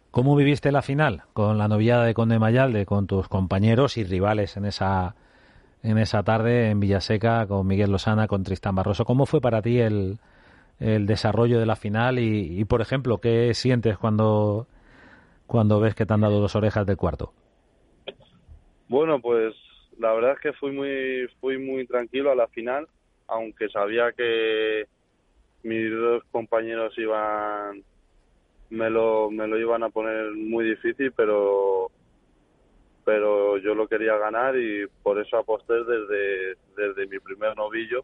¿Cómo 0.09 0.35
viviste 0.35 0.71
la 0.71 0.81
final 0.81 1.23
con 1.33 1.57
la 1.57 1.67
noviada 1.67 2.05
de 2.05 2.13
Conde 2.13 2.39
Mayalde, 2.39 2.85
con 2.85 3.05
tus 3.05 3.27
compañeros 3.27 3.97
y 3.97 4.03
rivales 4.03 4.57
en 4.57 4.65
esa 4.65 5.15
en 5.83 5.97
esa 5.97 6.23
tarde 6.23 6.69
en 6.69 6.79
Villaseca 6.79 7.45
con 7.45 7.67
Miguel 7.67 7.91
Lozana, 7.91 8.27
con 8.27 8.43
Tristán 8.43 8.75
Barroso? 8.75 9.05
¿Cómo 9.05 9.25
fue 9.25 9.41
para 9.41 9.61
ti 9.61 9.79
el, 9.79 10.17
el 10.79 11.05
desarrollo 11.05 11.59
de 11.59 11.65
la 11.65 11.75
final 11.75 12.19
y, 12.19 12.63
por 12.65 12.81
ejemplo, 12.81 13.19
qué 13.19 13.53
sientes 13.53 13.97
cuando 13.97 14.67
cuando 15.47 15.79
ves 15.79 15.93
que 15.93 16.05
te 16.05 16.13
han 16.13 16.21
dado 16.21 16.39
dos 16.39 16.55
orejas 16.55 16.85
del 16.85 16.97
cuarto? 16.97 17.33
Bueno, 18.87 19.19
pues 19.19 19.53
la 19.99 20.13
verdad 20.13 20.33
es 20.33 20.39
que 20.39 20.53
fui 20.53 20.71
muy, 20.71 21.27
fui 21.39 21.57
muy 21.57 21.85
tranquilo 21.85 22.31
a 22.31 22.35
la 22.35 22.47
final, 22.47 22.87
aunque 23.27 23.69
sabía 23.69 24.11
que 24.13 24.85
mis 25.63 25.91
dos 25.91 26.23
compañeros 26.31 26.93
iban, 26.97 27.83
me 28.69 28.89
lo, 28.89 29.29
me 29.29 29.47
lo 29.47 29.59
iban 29.59 29.83
a 29.83 29.89
poner 29.89 30.31
muy 30.31 30.65
difícil, 30.65 31.11
pero, 31.11 31.91
pero 33.05 33.57
yo 33.57 33.75
lo 33.75 33.87
quería 33.87 34.17
ganar 34.17 34.57
y 34.57 34.87
por 35.03 35.19
eso 35.19 35.37
aposté 35.37 35.73
desde, 35.73 36.57
desde 36.75 37.07
mi 37.07 37.19
primer 37.19 37.55
novillo. 37.55 38.03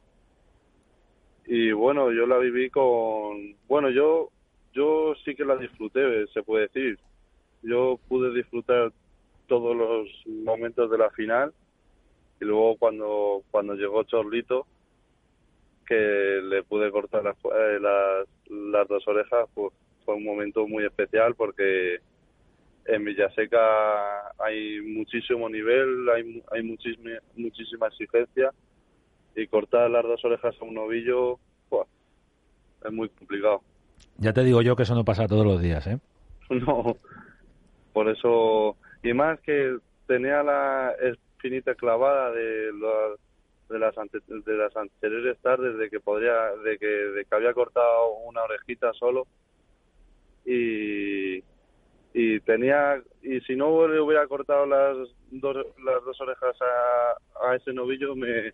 Y 1.46 1.72
bueno, 1.72 2.12
yo 2.12 2.28
la 2.28 2.38
viví 2.38 2.70
con, 2.70 3.56
bueno, 3.68 3.90
yo, 3.90 4.30
yo 4.74 5.14
sí 5.26 5.36
que 5.36 5.46
la 5.46 5.58
disfruté, 5.58 6.28
se 6.28 6.44
puede 6.44 6.68
decir. 6.68 7.00
Yo 7.64 8.00
pude 8.08 8.34
disfrutar 8.34 8.92
todos 9.50 9.76
los 9.76 10.08
momentos 10.28 10.90
de 10.90 10.98
la 10.98 11.10
final 11.10 11.52
y 12.40 12.46
luego 12.46 12.78
cuando 12.78 13.44
cuando 13.52 13.74
llegó 13.74 14.04
Chorlito 14.04 14.66
que 15.86 16.40
le 16.44 16.64
pude 16.64 16.92
cortar 16.92 17.24
las, 17.24 17.36
eh, 17.38 17.80
las, 17.82 18.88
dos 18.88 19.06
orejas 19.08 19.50
pues 19.54 19.74
fue 20.06 20.16
un 20.16 20.24
momento 20.24 20.68
muy 20.68 20.86
especial 20.86 21.36
porque 21.36 21.98
en 22.86 23.04
Villaseca 23.04 24.30
hay 24.40 24.82
muchísimo 24.82 25.50
nivel 25.50 26.08
hay, 26.10 26.44
hay 26.52 26.64
muchísima, 26.64 27.12
muchísima 27.36 27.88
exigencia 27.88 28.52
y 29.42 29.48
cortar 29.48 29.90
las 29.90 30.04
dos 30.04 30.24
orejas 30.26 30.56
a 30.60 30.66
un 30.66 30.74
novillo 30.74 31.40
es 32.86 32.92
muy 32.92 33.10
complicado. 33.10 33.62
Ya 34.18 34.34
te 34.34 34.44
digo 34.44 34.62
yo 34.62 34.76
que 34.76 34.84
eso 34.84 34.96
no 34.96 35.04
pasa 35.04 35.28
todos 35.28 35.46
los 35.46 35.62
días 35.62 35.86
¿eh? 35.88 36.00
no. 36.50 36.96
Por 37.94 38.10
eso 38.10 38.78
y 39.04 39.14
más 39.14 39.40
que 39.42 39.78
tenía 40.08 40.44
la 40.44 40.94
espinita 41.02 41.76
clavada 41.76 42.32
de, 42.32 42.72
de 43.70 43.80
las 43.80 43.92
de 44.00 44.58
las 44.58 44.76
anteriores 44.76 45.38
tardes 45.40 45.78
de 45.78 45.90
que 45.90 46.00
podría 46.00 46.56
de 46.64 46.78
que 46.78 46.88
de 46.88 47.26
que 47.26 47.36
había 47.36 47.54
cortado 47.54 48.14
una 48.26 48.44
orejita 48.44 48.94
solo 48.94 49.28
y 50.46 51.44
y 52.14 52.40
tenía 52.42 53.02
y 53.22 53.40
si 53.42 53.56
no 53.56 53.88
le 53.88 54.00
hubiera 54.00 54.28
cortado 54.28 54.66
las 54.66 54.98
dos 55.32 55.58
las 55.84 56.04
dos 56.04 56.20
orejas 56.22 56.56
a, 56.62 57.48
a 57.48 57.56
ese 57.56 57.72
novillo 57.72 58.16
me 58.16 58.52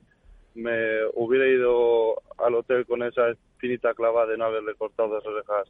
me 0.56 1.06
hubiera 1.14 1.48
ido 1.48 2.22
al 2.38 2.56
hotel 2.56 2.86
con 2.86 3.04
esa 3.04 3.30
espinita 3.30 3.94
clavada 3.94 4.28
de 4.28 4.38
no 4.38 4.46
haberle 4.46 4.74
cortado 4.76 5.10
dos 5.10 5.26
orejas 5.26 5.68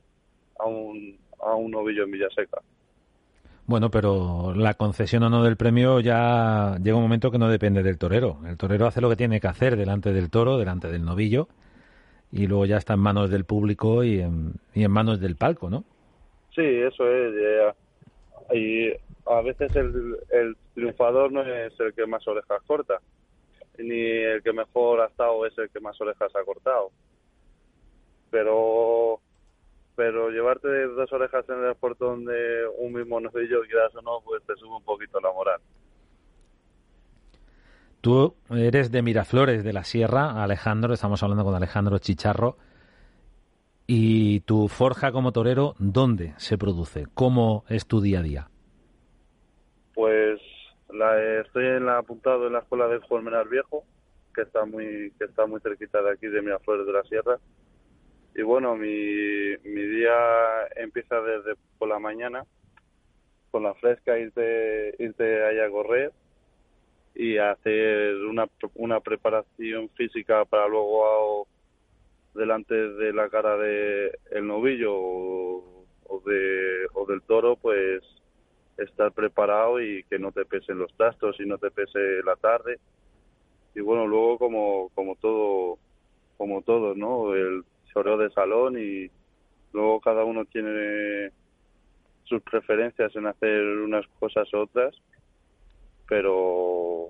a 0.60 0.66
un 0.66 1.18
a 1.42 1.56
un 1.56 1.72
novillo 1.72 2.04
en 2.04 2.12
Villaseca. 2.12 2.62
Bueno, 3.68 3.90
pero 3.90 4.54
la 4.56 4.76
concesión 4.76 5.24
o 5.24 5.30
no 5.30 5.44
del 5.44 5.58
premio 5.58 6.00
ya 6.00 6.78
llega 6.84 6.98
un 6.98 7.04
momento 7.04 7.32
que 7.32 7.40
no 7.40 7.50
depende 7.50 7.82
del 7.82 7.98
torero. 7.98 8.38
El 8.48 8.58
torero 8.58 8.86
hace 8.86 9.02
lo 9.02 9.10
que 9.10 9.16
tiene 9.16 9.42
que 9.42 9.48
hacer 9.48 9.76
delante 9.76 10.14
del 10.14 10.30
toro, 10.30 10.60
delante 10.60 10.88
del 10.88 11.04
novillo, 11.04 11.48
y 12.32 12.46
luego 12.46 12.66
ya 12.68 12.78
está 12.78 12.94
en 12.94 13.00
manos 13.00 13.32
del 13.32 13.44
público 13.44 14.04
y 14.04 14.20
en, 14.20 14.54
y 14.76 14.84
en 14.84 14.92
manos 14.92 15.20
del 15.20 15.36
palco, 15.36 15.70
¿no? 15.70 15.84
Sí, 16.54 16.62
eso 16.62 17.10
es. 17.12 17.34
Y 18.54 18.92
a 19.26 19.42
veces 19.42 19.76
el, 19.76 20.16
el 20.30 20.56
triunfador 20.76 21.32
no 21.32 21.42
es 21.42 21.74
el 21.80 21.94
que 21.94 22.06
más 22.06 22.26
orejas 22.28 22.62
corta, 22.68 23.00
ni 23.80 24.02
el 24.02 24.44
que 24.44 24.54
mejor 24.54 25.02
ha 25.02 25.08
estado 25.08 25.46
es 25.46 25.58
el 25.58 25.70
que 25.70 25.80
más 25.80 26.00
orejas 26.00 26.36
ha 26.36 26.44
cortado. 26.44 26.92
Pero 28.32 29.20
pero 29.96 30.30
llevarte 30.30 30.68
dos 30.88 31.12
orejas 31.14 31.48
en 31.50 31.64
el 31.64 31.76
portón 31.76 32.26
de 32.26 32.68
un 32.80 32.94
mismo 32.94 33.20
novillo, 33.20 33.62
quieras 33.62 33.96
o 33.96 34.02
no, 34.02 34.20
pues 34.26 34.44
te 34.44 34.56
sube 34.56 34.76
un 34.76 34.84
poquito 34.84 35.20
la 35.22 35.32
moral. 35.32 35.62
Tú 38.02 38.36
eres 38.52 38.92
de 38.92 39.02
Miraflores, 39.02 39.64
de 39.64 39.74
la 39.74 39.84
Sierra, 39.84 40.44
Alejandro, 40.44 40.94
estamos 40.94 41.24
hablando 41.24 41.44
con 41.44 41.56
Alejandro 41.56 41.98
Chicharro. 41.98 42.58
¿Y 43.88 44.42
tu 44.42 44.68
forja 44.68 45.12
como 45.12 45.32
torero, 45.32 45.76
dónde 45.80 46.34
se 46.38 46.58
produce? 46.58 47.06
¿Cómo 47.14 47.64
es 47.70 47.88
tu 47.88 48.02
día 48.02 48.20
a 48.20 48.24
día? 48.24 48.48
Pues 49.94 50.42
la, 50.90 51.42
estoy 51.42 51.66
en 51.66 51.86
la, 51.86 51.98
apuntado 51.98 52.48
en 52.48 52.54
la 52.54 52.60
escuela 52.60 52.88
de 52.88 53.00
Juan 53.00 53.26
Viejo, 53.50 53.84
que 54.34 54.42
está 54.42 54.66
muy 54.66 55.12
que 55.18 55.26
está 55.26 55.46
muy 55.46 55.62
cerquita 55.62 56.02
de 56.02 56.12
aquí, 56.12 56.28
de 56.28 56.42
Miraflores 56.42 56.86
de 56.86 56.94
la 56.94 57.04
Sierra. 57.04 57.40
Y 58.36 58.42
bueno, 58.42 58.76
mi, 58.76 59.56
mi 59.64 59.82
día 59.82 60.14
empieza 60.76 61.22
desde 61.22 61.56
por 61.78 61.88
la 61.88 62.00
mañana, 62.00 62.44
con 63.52 63.64
la 63.64 63.74
fresca, 63.76 64.20
irte, 64.20 64.94
irte 65.00 65.62
a 65.62 65.70
correr 65.70 66.12
y 67.16 67.38
hacer 67.38 68.16
una, 68.26 68.46
una 68.76 69.00
preparación 69.00 69.90
física 69.92 70.44
para 70.44 70.68
luego 70.68 71.48
delante 72.34 72.76
de 72.76 73.14
la 73.14 73.30
cara 73.30 73.56
de 73.56 74.12
el 74.32 74.46
novillo 74.46 74.94
o, 74.94 76.22
de, 76.26 76.88
o 76.94 77.06
del 77.06 77.22
toro, 77.22 77.56
pues 77.56 78.04
estar 78.78 79.12
preparado 79.12 79.82
y 79.82 80.04
que 80.10 80.20
no 80.20 80.32
te 80.32 80.46
pesen 80.46 80.80
los 80.80 80.94
trastos 80.96 81.40
y 81.40 81.46
no 81.46 81.58
te 81.58 81.72
pese 81.72 82.22
la 82.26 82.36
tarde. 82.36 82.80
Y 83.74 83.82
bueno, 83.82 84.08
luego 84.08 84.38
como, 84.38 84.90
como 84.96 85.16
todo, 85.16 85.78
como 86.38 86.62
todo, 86.62 86.96
¿no? 86.96 87.34
El 87.34 87.64
choreo 87.94 88.18
de 88.18 88.30
salón 88.32 88.78
y 88.78 89.10
luego 89.74 90.00
cada 90.00 90.24
uno 90.24 90.46
tiene 90.46 91.32
sus 92.24 92.42
preferencias 92.42 93.16
en 93.16 93.28
hacer 93.28 93.62
unas 93.62 94.06
cosas 94.20 94.52
u 94.54 94.58
otras, 94.58 94.96
pero 96.08 97.10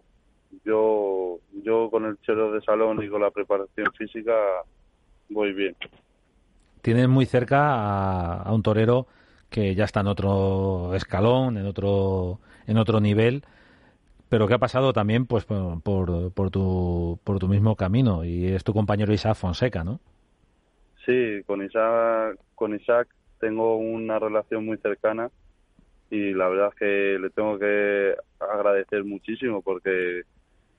yo, 0.63 1.39
yo 1.63 1.89
con 1.89 2.06
el 2.06 2.19
choreo 2.21 2.51
de 2.51 2.62
salón 2.62 3.04
y 3.04 3.10
con 3.10 3.21
la 3.21 3.32
preparación 3.32 3.91
física 3.97 4.34
voy 5.30 5.54
bien. 5.54 5.75
Tienes 6.82 7.08
muy 7.08 7.25
cerca 7.25 8.41
a, 8.41 8.54
un 8.54 8.62
torero 8.62 9.08
que 9.55 9.73
ya 9.73 9.85
está 9.85 10.01
en 10.01 10.07
otro 10.07 10.93
escalón, 10.95 11.57
en 11.57 11.65
otro, 11.65 12.39
en 12.67 12.77
otro 12.77 12.99
nivel, 12.99 13.43
pero 14.27 14.49
que 14.49 14.53
ha 14.53 14.57
pasado 14.57 14.91
también 14.91 15.25
pues 15.27 15.45
por, 15.45 15.81
por, 15.81 16.51
tu, 16.51 17.17
por 17.23 17.39
tu 17.39 17.47
mismo 17.47 17.77
camino 17.77 18.25
y 18.25 18.47
es 18.47 18.65
tu 18.65 18.73
compañero 18.73 19.13
Isaac 19.13 19.37
Fonseca, 19.37 19.85
¿no? 19.85 20.01
Sí, 21.05 21.41
con 21.47 21.63
Isaac, 21.63 22.37
con 22.53 22.75
Isaac 22.75 23.07
tengo 23.39 23.77
una 23.77 24.19
relación 24.19 24.65
muy 24.65 24.75
cercana 24.79 25.31
y 26.11 26.33
la 26.33 26.49
verdad 26.49 26.73
es 26.73 26.75
que 26.75 27.17
le 27.17 27.29
tengo 27.29 27.57
que 27.57 28.13
agradecer 28.37 29.05
muchísimo 29.05 29.61
porque 29.61 30.23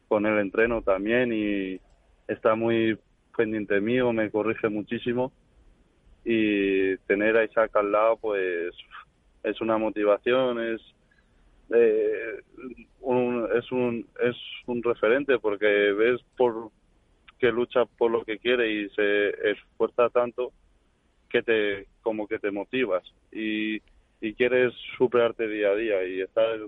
con 0.06 0.26
él 0.26 0.38
entreno 0.38 0.82
también 0.82 1.32
y 1.32 1.80
está 2.28 2.54
muy 2.54 2.98
pendiente 3.34 3.80
mío, 3.80 4.12
me 4.12 4.30
corrige 4.30 4.68
muchísimo 4.68 5.32
y 6.28 6.96
tener 7.06 7.36
a 7.36 7.44
Isaac 7.44 7.70
al 7.76 7.92
lado 7.92 8.16
pues 8.16 8.74
es 9.44 9.60
una 9.60 9.78
motivación, 9.78 10.60
es 10.60 10.80
eh, 11.70 12.42
un, 13.00 13.48
es 13.54 13.70
un 13.70 14.04
es 14.20 14.36
un 14.66 14.82
referente 14.82 15.38
porque 15.38 15.92
ves 15.92 16.20
por 16.36 16.70
que 17.38 17.52
lucha 17.52 17.84
por 17.84 18.10
lo 18.10 18.24
que 18.24 18.38
quiere 18.38 18.72
y 18.72 18.88
se 18.90 19.50
esfuerza 19.50 20.08
tanto 20.10 20.52
que 21.28 21.42
te 21.42 21.86
como 22.02 22.26
que 22.26 22.40
te 22.40 22.50
motivas 22.50 23.04
y, 23.30 23.80
y 24.20 24.34
quieres 24.34 24.72
superarte 24.98 25.46
día 25.46 25.70
a 25.70 25.76
día 25.76 26.04
y 26.04 26.22
estar 26.22 26.58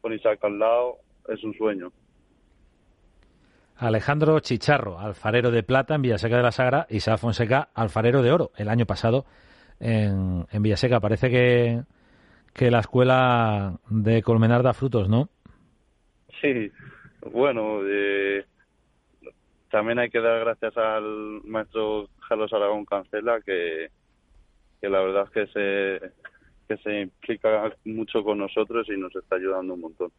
con 0.00 0.14
Isaac 0.14 0.42
al 0.42 0.58
lado 0.58 0.96
es 1.28 1.44
un 1.44 1.54
sueño. 1.54 1.92
Alejandro 3.82 4.38
Chicharro, 4.38 5.00
alfarero 5.00 5.50
de 5.50 5.64
plata 5.64 5.96
en 5.96 6.02
Villaseca 6.02 6.36
de 6.36 6.42
la 6.44 6.52
Sagra, 6.52 6.86
y 6.88 6.98
Isaac 6.98 7.18
Fonseca, 7.18 7.70
alfarero 7.74 8.22
de 8.22 8.30
oro, 8.30 8.52
el 8.56 8.68
año 8.68 8.86
pasado 8.86 9.24
en, 9.80 10.46
en 10.52 10.62
Villaseca. 10.62 11.00
Parece 11.00 11.30
que, 11.30 11.82
que 12.54 12.70
la 12.70 12.78
escuela 12.78 13.76
de 13.90 14.22
Colmenar 14.22 14.62
da 14.62 14.72
frutos, 14.72 15.08
¿no? 15.08 15.28
Sí, 16.40 16.70
bueno, 17.32 17.80
eh, 17.84 18.44
también 19.68 19.98
hay 19.98 20.10
que 20.10 20.20
dar 20.20 20.38
gracias 20.40 20.76
al 20.76 21.40
maestro 21.44 22.08
Carlos 22.28 22.52
Aragón 22.52 22.84
Cancela, 22.84 23.40
que, 23.40 23.88
que 24.80 24.88
la 24.88 25.00
verdad 25.00 25.24
es 25.24 25.30
que 25.30 25.46
se, 25.48 26.10
que 26.68 26.76
se 26.84 27.00
implica 27.00 27.72
mucho 27.84 28.22
con 28.22 28.38
nosotros 28.38 28.86
y 28.88 28.96
nos 28.96 29.14
está 29.16 29.36
ayudando 29.36 29.74
un 29.74 29.80
montón. 29.80 30.12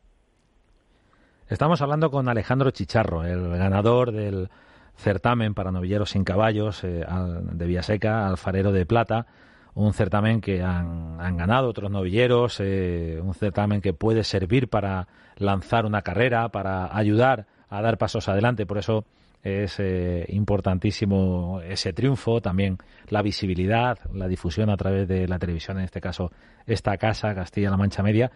Estamos 1.54 1.84
hablando 1.84 2.10
con 2.10 2.28
Alejandro 2.28 2.72
Chicharro, 2.72 3.24
el 3.24 3.48
ganador 3.60 4.12
del 4.12 4.50
certamen 4.96 5.54
para 5.54 5.72
novilleros 5.72 6.10
sin 6.10 6.24
caballos 6.24 6.84
eh, 6.84 7.06
de 7.08 7.68
Villaseca, 7.68 8.28
Alfarero 8.28 8.72
de 8.72 8.88
Plata, 8.88 9.28
un 9.76 9.94
certamen 9.94 10.42
que 10.42 10.64
han, 10.64 11.16
ganado 11.38 11.70
otros 11.70 11.92
novilleros, 11.92 12.60
eh, 12.60 13.20
un 13.22 13.36
certamen 13.36 13.82
que 13.82 13.94
puede 13.94 14.24
servir 14.24 14.68
para 14.68 15.08
lanzar 15.38 15.86
una 15.86 16.02
carrera, 16.02 16.50
para 16.50 16.98
ayudar 16.98 17.46
a 17.70 17.84
dar 17.84 18.00
pasos 18.00 18.28
adelante. 18.30 18.66
Por 18.66 18.80
eso 18.80 19.06
es 19.44 19.80
eh, 19.80 20.26
importantísimo 20.30 21.62
ese 21.62 21.94
triunfo, 21.94 22.42
también 22.42 22.80
la 23.10 23.22
visibilidad, 23.22 24.00
la 24.12 24.28
difusión 24.28 24.72
a 24.72 24.78
través 24.78 25.08
de 25.08 25.28
la 25.28 25.38
televisión, 25.38 25.78
en 25.78 25.84
este 25.84 26.02
caso 26.02 26.32
esta 26.66 26.98
casa, 26.98 27.36
Castilla-La 27.36 27.78
Mancha 27.78 28.02
Media. 28.02 28.32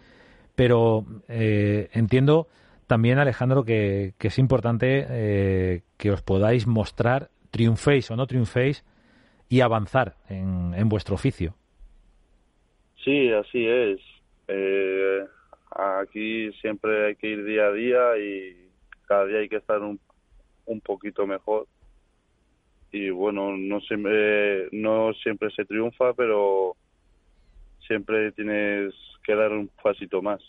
Pero 0.54 1.04
entiendo 1.28 2.46
también, 2.88 3.18
Alejandro, 3.18 3.64
que, 3.64 4.14
es 4.18 4.38
importante 4.38 5.06
eh, 5.08 5.82
que 5.98 6.10
os 6.10 6.22
podáis 6.22 6.66
mostrar, 6.66 7.28
triunféis 7.50 8.10
o 8.10 8.16
no 8.16 8.26
triunféis, 8.26 8.84
y 9.48 9.60
avanzar 9.60 10.16
en, 10.28 10.88
vuestro 10.88 11.14
oficio. 11.14 11.54
Sí, 13.04 13.30
así 13.30 13.66
es. 13.66 14.00
Eh, 14.48 15.24
aquí 15.70 16.50
siempre 16.60 17.08
hay 17.08 17.16
que 17.16 17.28
ir 17.28 17.44
día 17.44 17.66
a 17.66 17.72
día 17.72 18.18
y 18.18 18.68
cada 19.06 19.26
día 19.26 19.38
hay 19.40 19.48
que 19.48 19.56
estar 19.56 19.80
un, 19.80 20.00
un 20.64 20.80
poquito 20.80 21.26
mejor. 21.26 21.66
Y 22.90 23.10
bueno, 23.10 23.54
no 23.56 23.80
siempre, 23.80 24.68
no 24.72 25.12
siempre 25.22 25.50
se 25.50 25.66
triunfa, 25.66 26.14
pero 26.14 26.74
siempre 27.86 28.32
tienes 28.32 28.94
que 29.24 29.34
dar 29.34 29.52
un 29.52 29.68
pasito 29.82 30.22
más. 30.22 30.40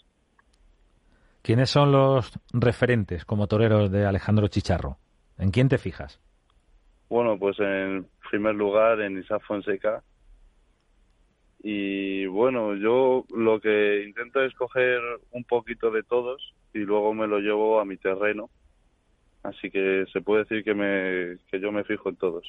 ¿Quiénes 1.41 1.69
son 1.69 1.91
los 1.91 2.38
referentes 2.52 3.25
como 3.25 3.47
toreros 3.47 3.91
de 3.91 4.06
Alejandro 4.06 4.47
Chicharro? 4.47 4.97
¿En 5.38 5.52
quién 5.52 5.69
te 5.69 5.78
fijas? 5.78 6.19
Bueno, 7.10 7.39
pues 7.39 7.60
en 7.60 8.08
primer 8.30 8.56
lugar 8.56 9.02
en 9.02 9.19
Isaac 9.19 9.41
Fonseca. 9.47 10.04
Y 11.62 12.25
bueno, 12.28 12.75
yo 12.75 13.25
lo 13.36 13.60
que 13.60 14.04
intento 14.06 14.41
es 14.41 14.54
coger 14.54 15.02
un 15.32 15.43
poquito 15.43 15.91
de 15.91 16.04
todos 16.04 16.54
y 16.73 16.80
luego 16.80 17.13
me 17.13 17.28
lo 17.28 17.39
llevo 17.39 17.80
a 17.80 17.86
mi 17.86 17.97
terreno. 17.97 18.49
Así 19.43 19.71
que 19.71 20.06
se 20.12 20.21
puede 20.21 20.43
decir 20.43 20.63
que, 20.63 20.73
me, 20.73 21.38
que 21.49 21.60
yo 21.60 21.71
me 21.71 21.84
fijo 21.84 22.10
en 22.10 22.17
todos. 22.17 22.45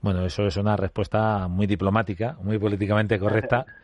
Bueno, 0.00 0.24
eso 0.24 0.46
es 0.46 0.56
una 0.56 0.76
respuesta 0.76 1.46
muy 1.48 1.66
diplomática, 1.66 2.36
muy 2.42 2.58
políticamente 2.58 3.18
correcta. 3.18 3.64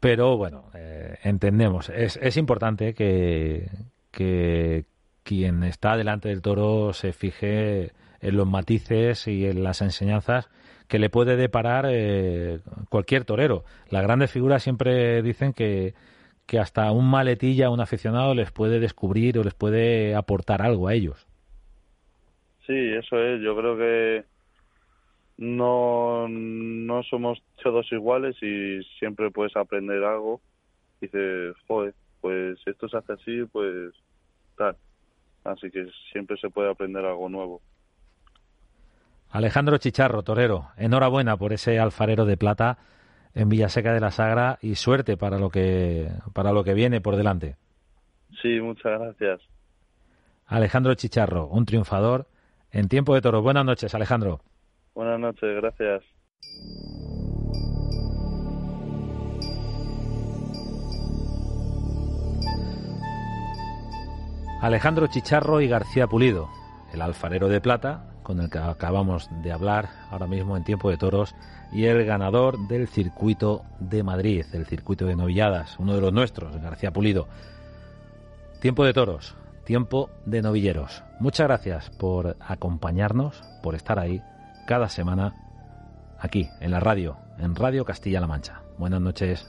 Pero 0.00 0.36
bueno, 0.36 0.70
eh, 0.74 1.18
entendemos. 1.24 1.88
Es, 1.88 2.18
es 2.22 2.36
importante 2.36 2.94
que, 2.94 3.68
quien 5.22 5.62
está 5.64 5.96
delante 5.96 6.28
del 6.28 6.42
toro 6.42 6.92
se 6.92 7.12
fije 7.12 7.92
en 8.20 8.36
los 8.36 8.46
matices 8.46 9.28
y 9.28 9.46
en 9.46 9.62
las 9.62 9.80
enseñanzas 9.82 10.48
que 10.88 10.98
le 10.98 11.10
puede 11.10 11.36
deparar 11.36 11.86
eh, 11.88 12.60
cualquier 12.88 13.24
torero. 13.24 13.64
Las 13.90 14.02
grandes 14.02 14.30
figuras 14.30 14.62
siempre 14.62 15.22
dicen 15.22 15.52
que, 15.52 15.94
que 16.46 16.58
hasta 16.58 16.90
un 16.92 17.10
maletilla, 17.10 17.70
un 17.70 17.80
aficionado 17.80 18.34
les 18.34 18.50
puede 18.50 18.80
descubrir 18.80 19.38
o 19.38 19.44
les 19.44 19.54
puede 19.54 20.14
aportar 20.14 20.62
algo 20.62 20.88
a 20.88 20.94
ellos. 20.94 21.26
Sí, 22.66 22.74
eso 22.74 23.18
es. 23.18 23.40
Yo 23.42 23.56
creo 23.56 23.76
que 23.76 24.24
no, 25.38 26.28
no 26.28 27.02
somos 27.04 27.42
todos 27.62 27.90
iguales 27.92 28.36
y 28.42 28.82
siempre 28.98 29.30
puedes 29.30 29.56
aprender 29.56 30.02
algo. 30.04 30.40
Y 31.00 31.06
dices, 31.06 31.56
joder, 31.66 31.94
pues 32.20 32.58
esto 32.66 32.88
se 32.88 32.96
hace 32.96 33.12
así, 33.12 33.44
pues 33.52 33.94
tal. 34.56 34.76
Así 35.44 35.70
que 35.70 35.88
siempre 36.12 36.36
se 36.38 36.50
puede 36.50 36.70
aprender 36.70 37.04
algo 37.04 37.28
nuevo. 37.28 37.62
Alejandro 39.30 39.78
Chicharro, 39.78 40.22
torero, 40.22 40.68
enhorabuena 40.76 41.36
por 41.36 41.52
ese 41.52 41.78
alfarero 41.78 42.24
de 42.24 42.36
plata 42.36 42.78
en 43.34 43.48
Villaseca 43.48 43.92
de 43.92 44.00
la 44.00 44.10
Sagra 44.10 44.58
y 44.60 44.74
suerte 44.74 45.16
para 45.16 45.38
lo 45.38 45.50
que 45.50 46.08
para 46.32 46.50
lo 46.52 46.64
que 46.64 46.74
viene 46.74 47.00
por 47.00 47.14
delante. 47.14 47.56
Sí, 48.42 48.60
muchas 48.60 48.98
gracias. 48.98 49.40
Alejandro 50.46 50.94
Chicharro, 50.94 51.46
un 51.46 51.66
triunfador 51.66 52.26
en 52.72 52.88
tiempo 52.88 53.14
de 53.14 53.20
toro. 53.20 53.42
Buenas 53.42 53.66
noches, 53.66 53.94
Alejandro. 53.94 54.40
Buenas 54.98 55.20
noches, 55.20 55.54
gracias. 55.54 56.02
Alejandro 64.60 65.06
Chicharro 65.06 65.60
y 65.60 65.68
García 65.68 66.08
Pulido, 66.08 66.48
el 66.92 67.00
alfarero 67.00 67.46
de 67.46 67.60
plata, 67.60 68.10
con 68.24 68.40
el 68.40 68.50
que 68.50 68.58
acabamos 68.58 69.30
de 69.40 69.52
hablar 69.52 69.88
ahora 70.10 70.26
mismo 70.26 70.56
en 70.56 70.64
tiempo 70.64 70.90
de 70.90 70.96
toros, 70.96 71.36
y 71.70 71.84
el 71.84 72.04
ganador 72.04 72.58
del 72.66 72.88
circuito 72.88 73.62
de 73.78 74.02
Madrid, 74.02 74.46
el 74.52 74.66
circuito 74.66 75.06
de 75.06 75.14
novilladas, 75.14 75.78
uno 75.78 75.94
de 75.94 76.00
los 76.00 76.12
nuestros, 76.12 76.56
García 76.56 76.90
Pulido. 76.90 77.28
Tiempo 78.60 78.84
de 78.84 78.94
toros, 78.94 79.36
tiempo 79.62 80.10
de 80.26 80.42
novilleros. 80.42 81.04
Muchas 81.20 81.46
gracias 81.46 81.88
por 81.88 82.34
acompañarnos, 82.40 83.44
por 83.62 83.76
estar 83.76 84.00
ahí 84.00 84.20
cada 84.68 84.90
semana 84.90 85.34
aquí, 86.18 86.50
en 86.60 86.70
la 86.72 86.78
radio, 86.78 87.16
en 87.38 87.54
Radio 87.54 87.86
Castilla-La 87.86 88.26
Mancha. 88.26 88.60
Buenas 88.76 89.00
noches. 89.00 89.48